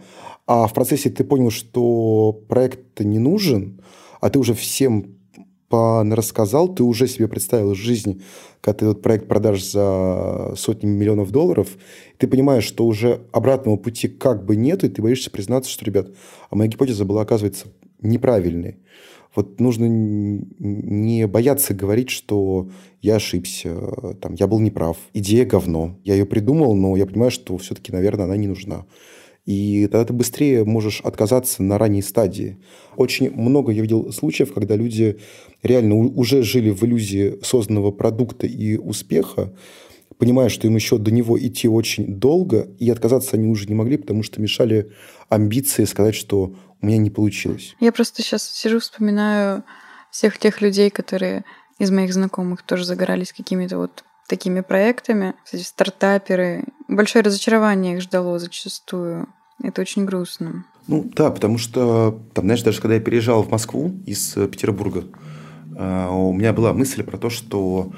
а 0.46 0.66
в 0.66 0.74
процессе 0.74 1.10
ты 1.10 1.24
понял, 1.24 1.50
что 1.50 2.32
проект 2.48 3.00
не 3.00 3.18
нужен, 3.18 3.80
а 4.20 4.30
ты 4.30 4.38
уже 4.38 4.54
всем 4.54 5.14
рассказал, 5.70 6.72
ты 6.72 6.84
уже 6.84 7.08
себе 7.08 7.26
представил 7.26 7.74
жизнь, 7.74 8.22
когда 8.60 8.78
ты 8.78 8.84
этот 8.86 9.02
проект 9.02 9.26
продашь 9.26 9.64
за 9.64 10.54
сотни 10.56 10.86
миллионов 10.86 11.30
долларов, 11.32 11.68
ты 12.18 12.28
понимаешь, 12.28 12.64
что 12.64 12.86
уже 12.86 13.22
обратного 13.32 13.76
пути 13.76 14.06
как 14.08 14.44
бы 14.44 14.56
нет, 14.56 14.84
и 14.84 14.88
ты 14.88 15.02
боишься 15.02 15.30
признаться, 15.30 15.70
что, 15.70 15.84
ребят, 15.84 16.08
а 16.50 16.56
моя 16.56 16.70
гипотеза 16.70 17.04
была, 17.04 17.22
оказывается, 17.22 17.66
неправильной. 18.00 18.78
Вот 19.34 19.60
нужно 19.60 19.86
не 19.88 21.26
бояться 21.26 21.74
говорить, 21.74 22.10
что 22.10 22.70
я 23.02 23.16
ошибся, 23.16 23.74
там, 24.20 24.34
я 24.34 24.46
был 24.46 24.60
неправ, 24.60 24.96
идея 25.12 25.44
говно. 25.44 25.98
Я 26.04 26.14
ее 26.14 26.24
придумал, 26.24 26.74
но 26.74 26.96
я 26.96 27.06
понимаю, 27.06 27.30
что 27.30 27.56
все-таки, 27.58 27.90
наверное, 27.90 28.26
она 28.26 28.36
не 28.36 28.46
нужна. 28.46 28.86
И 29.44 29.86
тогда 29.90 30.06
ты 30.06 30.12
быстрее 30.14 30.64
можешь 30.64 31.00
отказаться 31.02 31.62
на 31.62 31.76
ранней 31.76 32.00
стадии. 32.00 32.58
Очень 32.96 33.30
много 33.30 33.72
я 33.72 33.82
видел 33.82 34.10
случаев, 34.10 34.54
когда 34.54 34.74
люди 34.74 35.18
реально 35.62 35.96
уже 35.96 36.42
жили 36.42 36.70
в 36.70 36.82
иллюзии 36.84 37.38
созданного 37.42 37.90
продукта 37.90 38.46
и 38.46 38.78
успеха, 38.78 39.52
понимая, 40.16 40.48
что 40.48 40.66
им 40.66 40.76
еще 40.76 40.96
до 40.96 41.10
него 41.10 41.38
идти 41.38 41.68
очень 41.68 42.06
долго, 42.18 42.68
и 42.78 42.88
отказаться 42.88 43.36
они 43.36 43.48
уже 43.48 43.66
не 43.66 43.74
могли, 43.74 43.98
потому 43.98 44.22
что 44.22 44.40
мешали 44.40 44.92
амбиции 45.28 45.84
сказать, 45.84 46.14
что 46.14 46.54
у 46.80 46.86
меня 46.86 46.98
не 46.98 47.10
получилось. 47.10 47.74
Я 47.80 47.92
просто 47.92 48.22
сейчас 48.22 48.42
сижу, 48.42 48.78
вспоминаю 48.80 49.64
всех 50.10 50.38
тех 50.38 50.60
людей, 50.60 50.90
которые 50.90 51.44
из 51.78 51.90
моих 51.90 52.12
знакомых 52.12 52.62
тоже 52.62 52.84
загорались 52.84 53.32
какими-то 53.32 53.78
вот 53.78 54.04
такими 54.28 54.60
проектами. 54.60 55.34
Кстати, 55.44 55.62
стартаперы. 55.62 56.64
Большое 56.88 57.24
разочарование 57.24 57.94
их 57.96 58.02
ждало 58.02 58.38
зачастую. 58.38 59.28
Это 59.62 59.82
очень 59.82 60.04
грустно. 60.04 60.64
Ну 60.86 61.10
да, 61.14 61.30
потому 61.30 61.58
что, 61.58 62.20
там, 62.34 62.44
знаешь, 62.44 62.62
даже 62.62 62.80
когда 62.80 62.94
я 62.94 63.00
переезжал 63.00 63.42
в 63.42 63.50
Москву 63.50 63.92
из 64.06 64.36
э, 64.36 64.46
Петербурга, 64.48 65.04
э, 65.76 66.08
у 66.10 66.32
меня 66.32 66.52
была 66.52 66.72
мысль 66.72 67.02
про 67.02 67.16
то, 67.16 67.30
что 67.30 67.92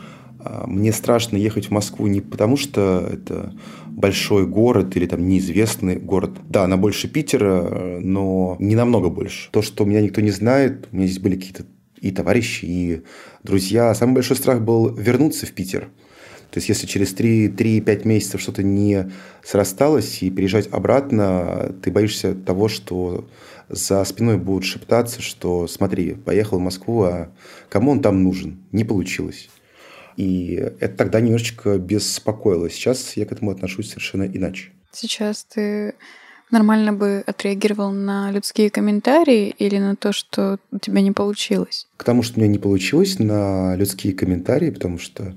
мне 0.67 0.93
страшно 0.93 1.37
ехать 1.37 1.67
в 1.67 1.71
Москву 1.71 2.07
не 2.07 2.21
потому, 2.21 2.57
что 2.57 3.09
это 3.13 3.55
большой 3.87 4.47
город 4.47 4.97
или 4.97 5.07
там 5.07 5.27
неизвестный 5.29 5.97
город. 5.97 6.33
Да, 6.49 6.65
она 6.65 6.77
больше 6.77 7.09
Питера, 7.09 7.99
но 8.01 8.57
не 8.59 8.75
намного 8.75 9.09
больше. 9.09 9.51
То, 9.51 9.63
что 9.63 9.85
меня 9.85 10.01
никто 10.01 10.21
не 10.21 10.31
знает, 10.31 10.89
у 10.93 10.97
меня 10.97 11.07
здесь 11.07 11.21
были 11.21 11.37
какие-то 11.37 11.65
и 12.01 12.11
товарищи, 12.11 12.65
и 12.65 13.03
друзья. 13.43 13.95
Самый 13.95 14.15
большой 14.15 14.37
страх 14.37 14.61
был 14.61 14.95
вернуться 14.95 15.47
в 15.47 15.53
Питер– 15.53 15.89
то 16.57 16.59
есть, 16.59 16.71
если 16.71 16.87
через 16.87 17.15
3-5 17.15 18.09
месяцев 18.09 18.41
что-то 18.41 18.63
не 18.63 19.11
срасталось 19.45 20.23
и 20.23 20.31
переезжать 20.31 20.69
обратно, 20.73 21.75
ты 21.83 21.91
боишься 21.91 22.35
того, 22.35 22.69
что 22.69 23.29
за 23.69 24.03
спиной 24.05 24.39
будут 24.39 24.65
шептаться, 24.65 25.21
что 25.21 25.67
смотри, 25.67 26.15
поехал 26.15 26.59
в 26.59 26.63
Москву, 26.63 27.03
а 27.03 27.29
кому 27.69 27.91
он 27.91 28.01
там 28.01 28.23
нужен? 28.23 28.59
Не 28.73 28.85
получилось. 28.85 29.51
И 30.16 30.55
это 30.81 30.96
тогда 30.96 31.20
немножечко 31.20 31.79
беспокоило. 31.79 32.70
Сейчас 32.70 33.16
я 33.16 33.26
к 33.26 33.33
этому 33.33 33.50
отношусь 33.50 33.90
совершенно 33.90 34.24
иначе. 34.24 34.70
Сейчас 34.92 35.44
ты 35.44 35.94
нормально 36.50 36.92
бы 36.92 37.22
отреагировал 37.26 37.92
на 37.92 38.31
людские 38.31 38.70
комментарии 38.70 39.55
или 39.59 39.79
на 39.79 39.96
то, 39.96 40.12
что 40.12 40.59
у 40.70 40.79
тебя 40.79 41.00
не 41.02 41.12
получилось? 41.12 41.87
К 41.96 42.05
тому, 42.05 42.22
что 42.22 42.38
у 42.38 42.40
меня 42.40 42.50
не 42.50 42.59
получилось, 42.59 43.18
на 43.18 43.76
людские 43.76 44.14
комментарии, 44.14 44.70
потому 44.70 44.98
что 44.98 45.35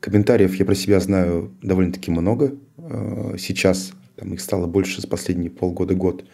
Комментариев 0.00 0.54
я 0.54 0.64
про 0.64 0.74
себя 0.74 1.00
знаю 1.00 1.52
довольно-таки 1.62 2.10
много. 2.10 2.54
Э, 2.76 3.34
сейчас 3.38 3.92
там, 4.16 4.32
их 4.32 4.40
стало 4.40 4.66
больше 4.66 5.00
за 5.00 5.08
последние 5.08 5.50
полгода-год. 5.50 6.24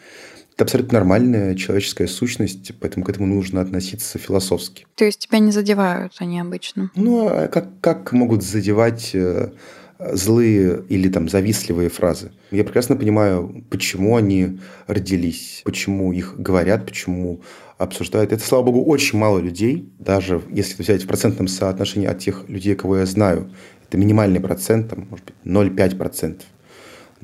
Это 0.55 0.65
абсолютно 0.65 0.99
нормальная 0.99 1.57
человеческая 1.57 2.07
сущность, 2.07 2.73
поэтому 2.81 3.05
к 3.05 3.09
этому 3.09 3.27
нужно 3.27 3.61
относиться 3.61 4.19
философски. 4.19 4.87
То 4.95 5.05
есть 5.05 5.19
тебя 5.19 5.41
не 5.41 5.51
задевают 5.51 6.13
они 6.19 6.39
обычно? 6.39 6.91
Ну, 6.95 7.27
а 7.27 7.49
как, 7.49 7.81
как 7.81 8.13
могут 8.13 8.45
задевать 8.45 9.11
э, 9.15 9.51
злые 9.99 10.85
или 10.89 11.09
там 11.09 11.29
завистливые 11.29 11.89
фразы? 11.89 12.31
Я 12.53 12.63
прекрасно 12.63 12.95
понимаю, 12.95 13.65
почему 13.69 14.17
они 14.17 14.61
родились, 14.87 15.63
почему 15.65 16.13
их 16.13 16.37
говорят, 16.39 16.87
почему 16.87 17.43
обсуждают. 17.77 18.33
Это, 18.33 18.45
слава 18.45 18.63
богу, 18.63 18.85
очень 18.85 19.19
мало 19.19 19.41
людей, 19.41 19.93
даже 19.99 20.41
если 20.51 20.81
взять 20.81 21.03
в 21.03 21.09
процентном 21.09 21.49
соотношении 21.49 22.07
от 22.07 22.21
тех 22.21 22.49
людей, 22.49 22.77
кого 22.77 22.99
я 22.99 23.07
знаю, 23.07 23.51
это 23.89 23.99
минимальный 23.99 24.41
процент, 24.41 24.91
там, 24.91 25.09
может 25.11 25.27
быть, 25.27 25.35
0,5%. 25.45 26.43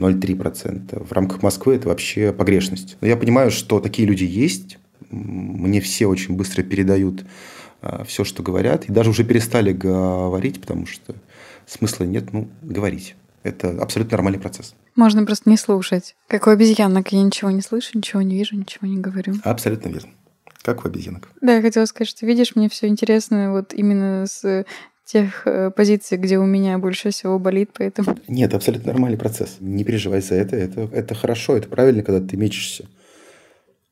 0,3%. 0.01 1.05
В 1.05 1.13
рамках 1.13 1.43
Москвы 1.43 1.77
это 1.77 1.89
вообще 1.89 2.33
погрешность. 2.33 2.97
Но 3.01 3.07
я 3.07 3.17
понимаю, 3.17 3.51
что 3.51 3.81
такие 3.81 4.07
люди 4.07 4.25
есть. 4.25 4.79
Мне 5.11 5.81
все 5.81 6.07
очень 6.07 6.37
быстро 6.37 6.63
передают 6.63 7.25
а, 7.83 8.05
все, 8.05 8.25
что 8.25 8.43
говорят. 8.43 8.85
И 8.87 8.93
даже 8.93 9.11
уже 9.11 9.25
перестали 9.25 9.73
говорить, 9.73 10.61
потому 10.61 10.87
что 10.87 11.15
смысла 11.67 12.05
нет, 12.05 12.33
ну, 12.33 12.49
говорить. 12.63 13.15
Это 13.43 13.71
абсолютно 13.81 14.17
нормальный 14.17 14.41
процесс. 14.41 14.75
Можно 14.97 15.25
просто 15.25 15.49
не 15.49 15.57
слушать. 15.57 16.15
Как 16.27 16.47
у 16.47 16.51
обезьянок. 16.51 17.11
Я 17.13 17.23
ничего 17.23 17.51
не 17.51 17.63
слышу, 17.63 17.91
ничего 17.95 18.21
не 18.21 18.37
вижу, 18.37 18.57
ничего 18.57 18.87
не 18.87 18.99
говорю. 18.99 19.35
Абсолютно 19.45 19.89
верно. 19.89 20.11
Как 20.63 20.85
у 20.85 20.89
обезьянок. 20.89 21.31
Да, 21.41 21.57
я 21.57 21.63
хотела 21.63 21.87
сказать, 21.87 22.09
что 22.09 22.27
видишь, 22.27 22.55
мне 22.55 22.69
все 22.69 22.87
интересно 22.87 23.53
вот 23.53 23.73
именно 23.73 24.27
с 24.27 24.67
тех 25.11 25.47
э, 25.47 25.71
позиций, 25.71 26.19
где 26.19 26.39
у 26.39 26.47
меня 26.47 26.79
больше 26.79 27.11
всего 27.11 27.39
болит, 27.39 27.71
поэтому... 27.77 28.17
Нет, 28.29 28.55
абсолютно 28.55 28.93
нормальный 28.93 29.19
процесс. 29.19 29.57
Не 29.61 29.85
переживай 29.85 30.21
за 30.21 30.37
это. 30.37 30.57
Это, 30.57 30.89
это 30.93 31.15
хорошо, 31.15 31.57
это 31.57 31.69
правильно, 31.69 32.03
когда 32.03 32.27
ты 32.27 32.37
мечешься. 32.37 32.87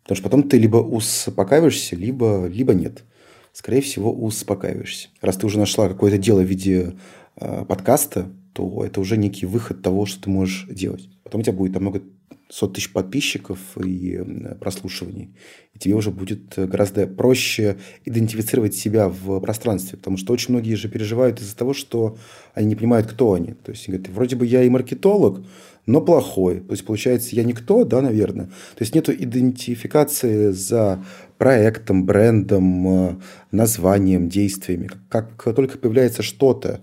Потому 0.02 0.16
что 0.16 0.24
потом 0.24 0.42
ты 0.48 0.59
либо 0.59 0.76
успокаиваешься, 0.76 1.96
либо, 1.96 2.46
либо 2.46 2.72
нет. 2.72 3.04
Скорее 3.52 3.81
всего, 3.81 4.12
успокаиваешься. 4.12 5.09
Раз 5.20 5.37
ты 5.37 5.46
уже 5.46 5.59
нашла 5.59 5.88
какое-то 5.88 6.18
дело 6.18 6.40
в 6.40 6.46
виде 6.46 6.94
э, 7.37 7.64
подкаста, 7.64 8.31
то 8.52 8.85
это 8.85 9.00
уже 9.00 9.16
некий 9.16 9.46
выход 9.46 9.83
того, 9.83 10.07
что 10.07 10.22
ты 10.22 10.31
можешь 10.31 10.66
делать. 10.70 11.09
Потом 11.24 11.40
у 11.40 11.44
тебя 11.44 11.52
будет 11.52 11.74
намного 11.74 12.02
сот 12.48 12.74
тысяч 12.74 12.92
подписчиков 12.92 13.58
и 13.76 14.16
э, 14.18 14.54
прослушиваний. 14.54 15.34
И 15.74 15.78
тебе 15.78 15.94
уже 15.94 16.11
будет 16.11 16.56
э, 16.56 16.66
гораздо 16.66 17.06
проще 17.06 17.76
идентифицировать 18.06 18.74
себя 18.74 19.08
в 19.08 19.40
пространстве, 19.40 19.98
потому 19.98 20.16
что 20.16 20.32
очень 20.32 20.54
многие 20.54 20.74
же 20.74 20.88
переживают 20.88 21.40
из-за 21.40 21.56
того, 21.56 21.74
что 21.74 22.16
они 22.54 22.68
не 22.68 22.76
понимают, 22.76 23.06
кто 23.06 23.34
они. 23.34 23.52
То 23.52 23.72
есть, 23.72 23.87
они 23.88 23.98
говорят, 23.98 24.14
вроде 24.14 24.37
бы 24.37 24.46
я 24.46 24.62
и 24.62 24.70
маркетолог, 24.70 25.42
но 25.84 26.00
плохой. 26.00 26.61
То 26.61 26.72
есть, 26.72 26.87
получается, 26.87 27.37
я 27.37 27.44
никто, 27.44 27.84
да, 27.84 28.00
наверное. 28.00 28.46
То 28.46 28.80
есть, 28.80 28.94
нет 28.94 29.11
идентификации 29.11 30.50
за 30.52 31.04
проектом, 31.37 32.06
брендом, 32.06 32.88
э, 32.88 33.16
названием, 33.50 34.30
действиями. 34.30 34.88
Как 35.11 35.42
только 35.54 35.76
появляется 35.76 36.22
что-то, 36.22 36.80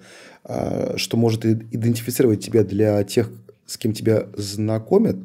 что 0.97 1.17
может 1.17 1.43
идентифицировать 1.43 2.45
тебя 2.45 2.63
для 2.63 3.03
тех, 3.03 3.31
с 3.65 3.77
кем 3.77 3.93
тебя 3.93 4.27
знакомят, 4.35 5.17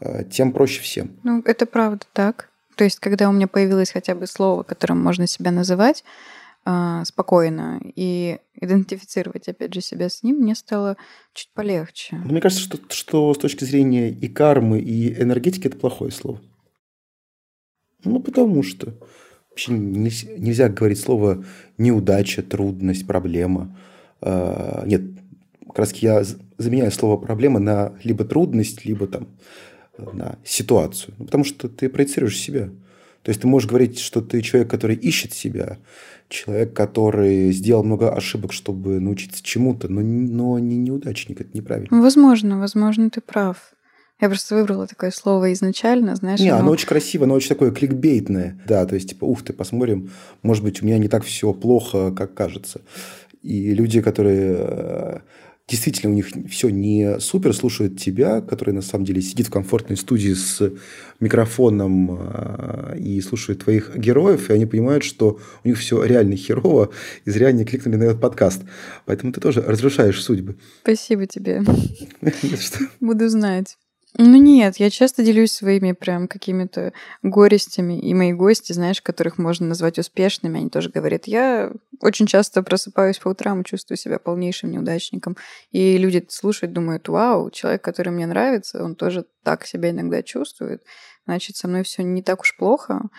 Э, 0.00 0.24
тем 0.24 0.52
проще 0.52 0.82
всем. 0.82 1.10
Ну, 1.22 1.42
это 1.44 1.66
правда 1.66 2.06
так. 2.12 2.50
То 2.76 2.84
есть, 2.84 3.00
когда 3.00 3.28
у 3.28 3.32
меня 3.32 3.48
появилось 3.48 3.90
хотя 3.90 4.14
бы 4.14 4.26
слово, 4.26 4.62
которым 4.62 5.02
можно 5.02 5.26
себя 5.26 5.50
называть 5.50 6.04
э, 6.66 7.02
спокойно 7.04 7.80
и 7.82 8.38
идентифицировать, 8.60 9.48
опять 9.48 9.72
же, 9.72 9.80
себя 9.80 10.08
с 10.08 10.22
ним, 10.22 10.36
мне 10.36 10.54
стало 10.54 10.96
чуть 11.32 11.50
полегче. 11.54 12.16
мне 12.16 12.40
кажется, 12.40 12.64
что, 12.64 12.78
что 12.90 13.32
с 13.32 13.38
точки 13.38 13.64
зрения 13.64 14.10
и 14.10 14.28
кармы, 14.28 14.80
и 14.80 15.20
энергетики 15.20 15.68
это 15.68 15.78
плохое 15.78 16.10
слово. 16.10 16.40
Ну, 18.04 18.20
потому 18.20 18.62
что 18.62 18.92
вообще 19.50 19.72
нельзя, 19.72 20.28
нельзя 20.36 20.68
говорить 20.68 21.00
слово 21.00 21.44
неудача, 21.78 22.42
трудность, 22.42 23.06
проблема. 23.06 23.78
Э, 24.20 24.82
нет, 24.84 25.02
как 25.76 25.80
раз 25.80 25.92
я 25.96 26.24
заменяю 26.56 26.90
слово 26.90 27.18
проблема 27.18 27.60
на 27.60 27.92
либо 28.02 28.24
трудность, 28.24 28.86
либо 28.86 29.06
там 29.06 29.28
на 29.98 30.38
ситуацию. 30.42 31.12
Ну, 31.18 31.26
потому 31.26 31.44
что 31.44 31.68
ты 31.68 31.90
проецируешь 31.90 32.38
себя. 32.38 32.70
То 33.22 33.28
есть 33.28 33.42
ты 33.42 33.46
можешь 33.46 33.68
говорить, 33.68 33.98
что 33.98 34.22
ты 34.22 34.40
человек, 34.40 34.70
который 34.70 34.96
ищет 34.96 35.34
себя, 35.34 35.76
человек, 36.30 36.72
который 36.72 37.52
сделал 37.52 37.84
много 37.84 38.10
ошибок, 38.10 38.54
чтобы 38.54 39.00
научиться 39.00 39.42
чему-то, 39.44 39.88
но, 39.88 40.00
но 40.00 40.58
не 40.58 40.78
неудачник, 40.78 41.42
это 41.42 41.50
неправильно. 41.52 42.00
Возможно, 42.00 42.58
возможно, 42.58 43.10
ты 43.10 43.20
прав. 43.20 43.74
Я 44.18 44.28
просто 44.28 44.54
выбрала 44.54 44.86
такое 44.86 45.10
слово 45.10 45.52
изначально, 45.52 46.16
знаешь. 46.16 46.40
Не, 46.40 46.48
оно... 46.48 46.60
оно 46.60 46.70
очень 46.70 46.88
красиво, 46.88 47.24
оно 47.26 47.34
очень 47.34 47.50
такое 47.50 47.70
кликбейтное. 47.70 48.58
Да, 48.66 48.86
то 48.86 48.94
есть, 48.94 49.10
типа, 49.10 49.26
ух 49.26 49.42
ты, 49.42 49.52
посмотрим, 49.52 50.10
может 50.42 50.64
быть, 50.64 50.82
у 50.82 50.86
меня 50.86 50.96
не 50.96 51.08
так 51.08 51.22
все 51.22 51.52
плохо, 51.52 52.12
как 52.12 52.32
кажется. 52.32 52.80
И 53.42 53.74
люди, 53.74 54.00
которые 54.00 54.56
э, 54.58 55.18
действительно 55.68 56.12
у 56.12 56.14
них 56.14 56.28
все 56.48 56.68
не 56.68 57.18
супер, 57.18 57.52
слушают 57.52 57.98
тебя, 57.98 58.40
который 58.40 58.72
на 58.72 58.82
самом 58.82 59.04
деле 59.04 59.20
сидит 59.20 59.48
в 59.48 59.50
комфортной 59.50 59.96
студии 59.96 60.32
с 60.32 60.72
микрофоном 61.18 62.18
э, 62.20 62.98
и 62.98 63.20
слушает 63.20 63.64
твоих 63.64 63.96
героев, 63.96 64.48
и 64.48 64.52
они 64.52 64.66
понимают, 64.66 65.02
что 65.02 65.40
у 65.64 65.68
них 65.68 65.78
все 65.78 66.02
реально 66.04 66.36
херово, 66.36 66.90
и 67.24 67.30
зря 67.30 67.48
они 67.48 67.64
кликнули 67.64 67.96
на 67.96 68.04
этот 68.04 68.20
подкаст. 68.20 68.62
Поэтому 69.06 69.32
ты 69.32 69.40
тоже 69.40 69.60
разрушаешь 69.60 70.22
судьбы. 70.22 70.56
Спасибо 70.82 71.26
тебе. 71.26 71.62
Буду 73.00 73.28
знать. 73.28 73.76
Ну 74.18 74.36
нет, 74.36 74.76
я 74.78 74.88
часто 74.88 75.22
делюсь 75.22 75.52
своими 75.52 75.92
прям 75.92 76.26
какими-то 76.26 76.94
горестями, 77.22 78.00
и 78.00 78.14
мои 78.14 78.32
гости, 78.32 78.72
знаешь, 78.72 79.02
которых 79.02 79.36
можно 79.36 79.66
назвать 79.66 79.98
успешными, 79.98 80.58
они 80.58 80.70
тоже 80.70 80.88
говорят, 80.88 81.26
я 81.26 81.70
очень 82.00 82.26
часто 82.26 82.62
просыпаюсь 82.62 83.18
по 83.18 83.28
утрам 83.28 83.62
чувствую 83.62 83.98
себя 83.98 84.18
полнейшим 84.18 84.70
неудачником. 84.70 85.36
И 85.70 85.98
люди 85.98 86.24
слушают, 86.30 86.72
думают, 86.72 87.08
вау, 87.08 87.50
человек, 87.50 87.82
который 87.82 88.08
мне 88.08 88.26
нравится, 88.26 88.82
он 88.82 88.94
тоже 88.94 89.26
так 89.42 89.66
себя 89.66 89.90
иногда 89.90 90.22
чувствует, 90.22 90.82
значит, 91.26 91.56
со 91.56 91.68
мной 91.68 91.82
все 91.82 92.02
не 92.02 92.22
так 92.22 92.40
уж 92.40 92.56
плохо. 92.56 93.10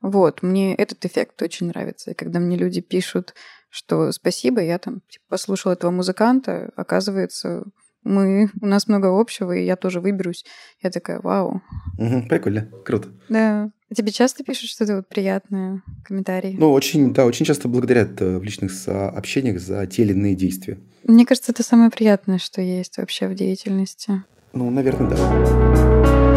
Вот, 0.00 0.42
мне 0.42 0.74
этот 0.74 1.04
эффект 1.04 1.40
очень 1.42 1.68
нравится. 1.68 2.10
И 2.10 2.14
когда 2.14 2.40
мне 2.40 2.56
люди 2.56 2.80
пишут, 2.80 3.34
что 3.68 4.10
спасибо, 4.10 4.60
я 4.60 4.78
там 4.78 5.02
типа, 5.08 5.24
послушал 5.28 5.70
этого 5.72 5.92
музыканта, 5.92 6.72
оказывается, 6.74 7.64
мы, 8.04 8.50
у 8.60 8.66
нас 8.66 8.88
много 8.88 9.08
общего, 9.20 9.52
и 9.52 9.64
я 9.64 9.76
тоже 9.76 10.00
выберусь. 10.00 10.44
Я 10.82 10.90
такая, 10.90 11.20
вау. 11.20 11.62
Угу, 11.98 12.28
прикольно, 12.28 12.68
круто. 12.84 13.08
Да. 13.28 13.70
А 13.90 13.94
тебе 13.94 14.12
часто 14.12 14.44
пишут 14.44 14.70
что-то 14.70 14.96
вот 14.96 15.08
приятное, 15.08 15.82
комментарии? 16.04 16.56
Ну, 16.58 16.72
очень, 16.72 17.12
да, 17.12 17.26
очень 17.26 17.44
часто 17.44 17.68
благодарят 17.68 18.20
э, 18.22 18.38
в 18.38 18.42
личных 18.44 18.70
сообщениях 18.72 19.60
за 19.60 19.86
те 19.86 20.02
или 20.02 20.12
иные 20.12 20.36
действия. 20.36 20.78
Мне 21.04 21.26
кажется, 21.26 21.52
это 21.52 21.62
самое 21.62 21.90
приятное, 21.90 22.38
что 22.38 22.62
есть 22.62 22.98
вообще 22.98 23.26
в 23.26 23.34
деятельности. 23.34 24.22
Ну, 24.52 24.70
наверное, 24.70 25.10
да. 25.10 26.29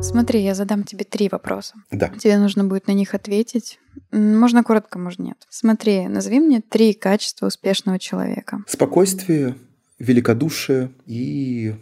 Смотри, 0.00 0.42
я 0.42 0.54
задам 0.54 0.84
тебе 0.84 1.04
три 1.04 1.28
вопроса. 1.28 1.74
Да. 1.90 2.08
Тебе 2.08 2.38
нужно 2.38 2.64
будет 2.64 2.86
на 2.86 2.92
них 2.92 3.14
ответить. 3.14 3.80
Можно 4.12 4.62
коротко, 4.62 4.98
можно 4.98 5.24
нет. 5.24 5.46
Смотри, 5.50 6.06
назови 6.06 6.38
мне 6.40 6.60
три 6.60 6.94
качества 6.94 7.46
успешного 7.46 7.98
человека. 7.98 8.62
Спокойствие, 8.68 9.56
великодушие 9.98 10.90
и 11.06 11.74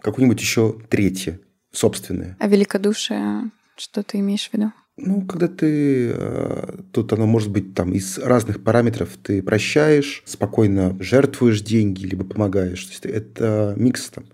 какое-нибудь 0.00 0.40
еще 0.40 0.76
третье, 0.88 1.40
собственное. 1.72 2.36
А 2.40 2.48
великодушие, 2.48 3.50
что 3.76 4.02
ты 4.02 4.18
имеешь 4.18 4.48
в 4.48 4.54
виду? 4.54 4.72
Ну, 4.96 5.22
когда 5.22 5.48
ты... 5.48 6.12
Э, 6.14 6.78
тут 6.92 7.12
оно 7.12 7.26
может 7.26 7.50
быть 7.50 7.74
там 7.74 7.92
из 7.92 8.18
разных 8.18 8.62
параметров. 8.62 9.10
Ты 9.22 9.42
прощаешь, 9.42 10.22
спокойно 10.26 10.96
жертвуешь 11.00 11.60
деньги, 11.60 12.04
либо 12.04 12.24
помогаешь. 12.24 12.84
То 12.84 12.90
есть 12.90 13.06
это 13.06 13.74
микс 13.76 14.10
там 14.10 14.24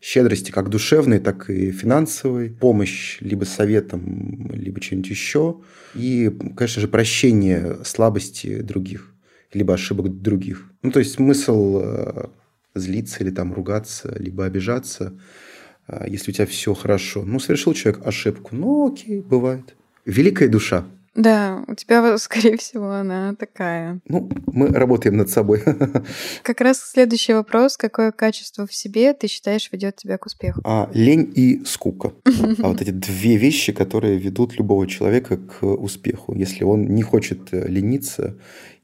щедрости 0.00 0.50
как 0.50 0.68
душевной, 0.68 1.18
так 1.18 1.50
и 1.50 1.70
финансовой, 1.70 2.50
помощь 2.50 3.18
либо 3.20 3.44
советом, 3.44 4.50
либо 4.52 4.80
чем-нибудь 4.80 5.10
еще, 5.10 5.60
и, 5.94 6.30
конечно 6.56 6.80
же, 6.80 6.88
прощение 6.88 7.78
слабости 7.84 8.60
других, 8.60 9.14
либо 9.52 9.74
ошибок 9.74 10.20
других. 10.20 10.70
Ну, 10.82 10.90
то 10.90 11.00
есть 11.00 11.14
смысл 11.14 11.80
э, 11.82 12.26
злиться 12.74 13.24
или 13.24 13.30
там 13.30 13.52
ругаться, 13.52 14.14
либо 14.18 14.44
обижаться, 14.44 15.18
э, 15.88 16.06
если 16.08 16.30
у 16.30 16.34
тебя 16.34 16.46
все 16.46 16.74
хорошо. 16.74 17.24
Ну, 17.24 17.40
совершил 17.40 17.74
человек 17.74 18.06
ошибку, 18.06 18.54
ну, 18.54 18.92
окей, 18.92 19.20
бывает. 19.20 19.74
Великая 20.04 20.48
душа– 20.48 20.86
да, 21.18 21.64
у 21.66 21.74
тебя, 21.74 22.16
скорее 22.18 22.56
всего, 22.56 22.92
она 22.92 23.34
такая. 23.34 24.00
Ну, 24.06 24.30
мы 24.46 24.68
работаем 24.68 25.16
над 25.16 25.28
собой. 25.28 25.62
Как 26.44 26.60
раз 26.60 26.78
следующий 26.78 27.32
вопрос. 27.32 27.76
Какое 27.76 28.12
качество 28.12 28.68
в 28.68 28.72
себе 28.72 29.12
ты 29.14 29.26
считаешь 29.26 29.68
ведет 29.72 29.96
тебя 29.96 30.16
к 30.16 30.26
успеху? 30.26 30.60
А, 30.64 30.88
лень 30.94 31.30
и 31.34 31.64
скука. 31.64 32.12
А 32.58 32.68
вот 32.68 32.80
эти 32.80 32.90
две 32.90 33.36
вещи, 33.36 33.72
которые 33.72 34.18
ведут 34.18 34.56
любого 34.58 34.86
человека 34.86 35.38
к 35.38 35.64
успеху, 35.66 36.34
если 36.34 36.64
он 36.64 36.86
не 36.86 37.02
хочет 37.02 37.52
э, 37.52 37.66
лениться 37.66 38.38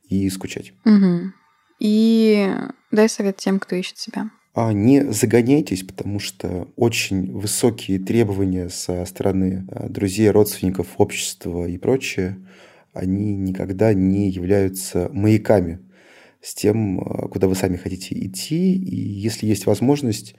и 0.08 0.28
скучать. 0.28 0.72
Угу. 0.84 1.32
И 1.78 2.50
дай 2.90 3.08
совет 3.08 3.36
тем, 3.36 3.60
кто 3.60 3.76
ищет 3.76 3.98
себя. 3.98 4.30
А 4.54 4.72
не 4.72 5.12
загоняйтесь, 5.12 5.82
потому 5.82 6.20
что 6.20 6.68
очень 6.76 7.32
высокие 7.32 7.98
требования 7.98 8.68
со 8.68 9.04
стороны 9.04 9.66
а, 9.68 9.88
друзей, 9.88 10.30
родственников, 10.30 10.94
общества 10.96 11.66
и 11.66 11.76
прочее, 11.76 12.38
они 12.92 13.34
никогда 13.34 13.92
не 13.92 14.30
являются 14.30 15.10
маяками 15.12 15.80
с 16.40 16.54
тем, 16.54 17.00
а, 17.00 17.26
куда 17.26 17.48
вы 17.48 17.56
сами 17.56 17.76
хотите 17.76 18.14
идти. 18.16 18.76
И 18.76 18.94
если 18.94 19.46
есть 19.46 19.66
возможность, 19.66 20.36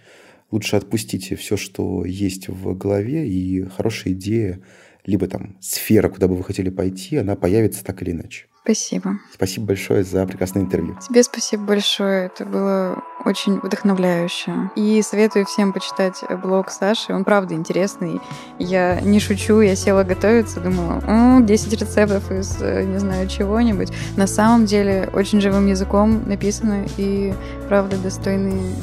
лучше 0.49 0.77
отпустите 0.77 1.35
все, 1.35 1.57
что 1.57 2.05
есть 2.05 2.47
в 2.47 2.73
голове, 2.73 3.27
и 3.27 3.63
хорошая 3.63 4.13
идея, 4.13 4.61
либо 5.05 5.27
там 5.27 5.57
сфера, 5.61 6.09
куда 6.09 6.27
бы 6.27 6.35
вы 6.35 6.43
хотели 6.43 6.69
пойти, 6.69 7.17
она 7.17 7.35
появится 7.35 7.83
так 7.83 8.01
или 8.01 8.11
иначе. 8.11 8.45
Спасибо. 8.65 9.19
Спасибо 9.31 9.67
большое 9.67 10.03
за 10.03 10.25
прекрасное 10.25 10.63
интервью. 10.63 10.97
Тебе 11.07 11.21
спасибо 11.21 11.63
большое. 11.65 12.25
Это 12.25 12.45
было 12.45 13.03
очень 13.23 13.59
вдохновляюще. 13.59 14.71
И 14.75 15.03
советую 15.03 15.45
всем 15.45 15.71
почитать 15.71 16.23
блог 16.41 16.71
Саши. 16.71 17.13
Он 17.13 17.23
правда 17.23 17.53
интересный. 17.53 18.19
Я 18.57 18.99
не 19.01 19.19
шучу, 19.19 19.61
я 19.61 19.75
села 19.75 20.03
готовиться, 20.03 20.61
думала, 20.61 20.99
О, 21.07 21.41
10 21.41 21.73
рецептов 21.79 22.31
из 22.31 22.59
не 22.59 22.97
знаю 22.97 23.27
чего-нибудь. 23.29 23.91
На 24.17 24.25
самом 24.25 24.65
деле 24.65 25.11
очень 25.13 25.41
живым 25.41 25.67
языком 25.67 26.27
написано 26.27 26.87
и 26.97 27.35
правда 27.67 27.97
достойные 27.97 28.73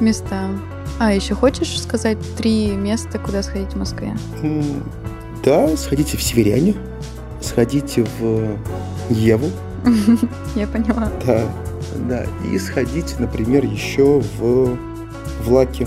места. 0.00 0.48
А, 0.98 1.12
еще 1.12 1.34
хочешь 1.34 1.78
сказать 1.80 2.18
три 2.38 2.70
места, 2.70 3.18
куда 3.18 3.42
сходить 3.42 3.74
в 3.74 3.76
Москве? 3.76 4.14
Да, 5.44 5.76
сходите 5.76 6.16
в 6.16 6.22
Северяне, 6.22 6.74
сходите 7.40 8.04
в 8.18 8.56
Еву. 9.08 9.50
Я 10.54 10.66
поняла. 10.66 11.10
Да, 11.26 11.42
да. 12.08 12.26
И 12.52 12.58
сходить, 12.58 13.18
например, 13.18 13.64
еще 13.64 14.22
в 14.38 14.76
Влаки. 15.44 15.86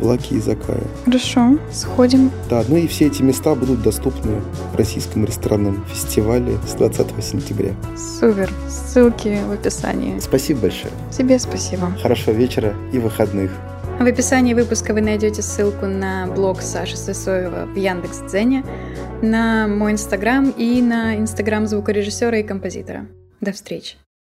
Влаки 0.00 0.34
из 0.34 0.48
Акая. 0.48 0.82
Хорошо, 1.04 1.58
сходим. 1.72 2.30
Да, 2.48 2.64
ну 2.68 2.76
и 2.76 2.86
все 2.86 3.06
эти 3.06 3.20
места 3.22 3.54
будут 3.56 3.82
доступны 3.82 4.40
в 4.72 4.76
Российском 4.76 5.24
ресторанном 5.24 5.84
фестивале 5.86 6.56
с 6.68 6.74
20 6.74 7.06
сентября. 7.22 7.72
Супер. 7.96 8.50
Ссылки 8.68 9.40
в 9.48 9.52
описании. 9.52 10.20
Спасибо 10.20 10.60
большое. 10.62 10.92
Тебе 11.10 11.38
спасибо. 11.38 11.90
Хорошего 12.00 12.34
вечера 12.34 12.74
и 12.92 12.98
выходных. 12.98 13.50
В 13.98 14.06
описании 14.06 14.54
выпуска 14.54 14.94
вы 14.94 15.00
найдете 15.00 15.42
ссылку 15.42 15.86
на 15.86 16.28
блог 16.28 16.62
Саши 16.62 16.96
Сысоева 16.96 17.66
в 17.66 17.74
Яндекс.Дзене, 17.74 18.64
на 19.22 19.66
мой 19.66 19.90
инстаграм 19.92 20.50
и 20.50 20.80
на 20.80 21.16
инстаграм 21.16 21.66
звукорежиссера 21.66 22.38
и 22.38 22.44
композитора. 22.44 23.08
До 23.40 23.52
встречи! 23.52 23.96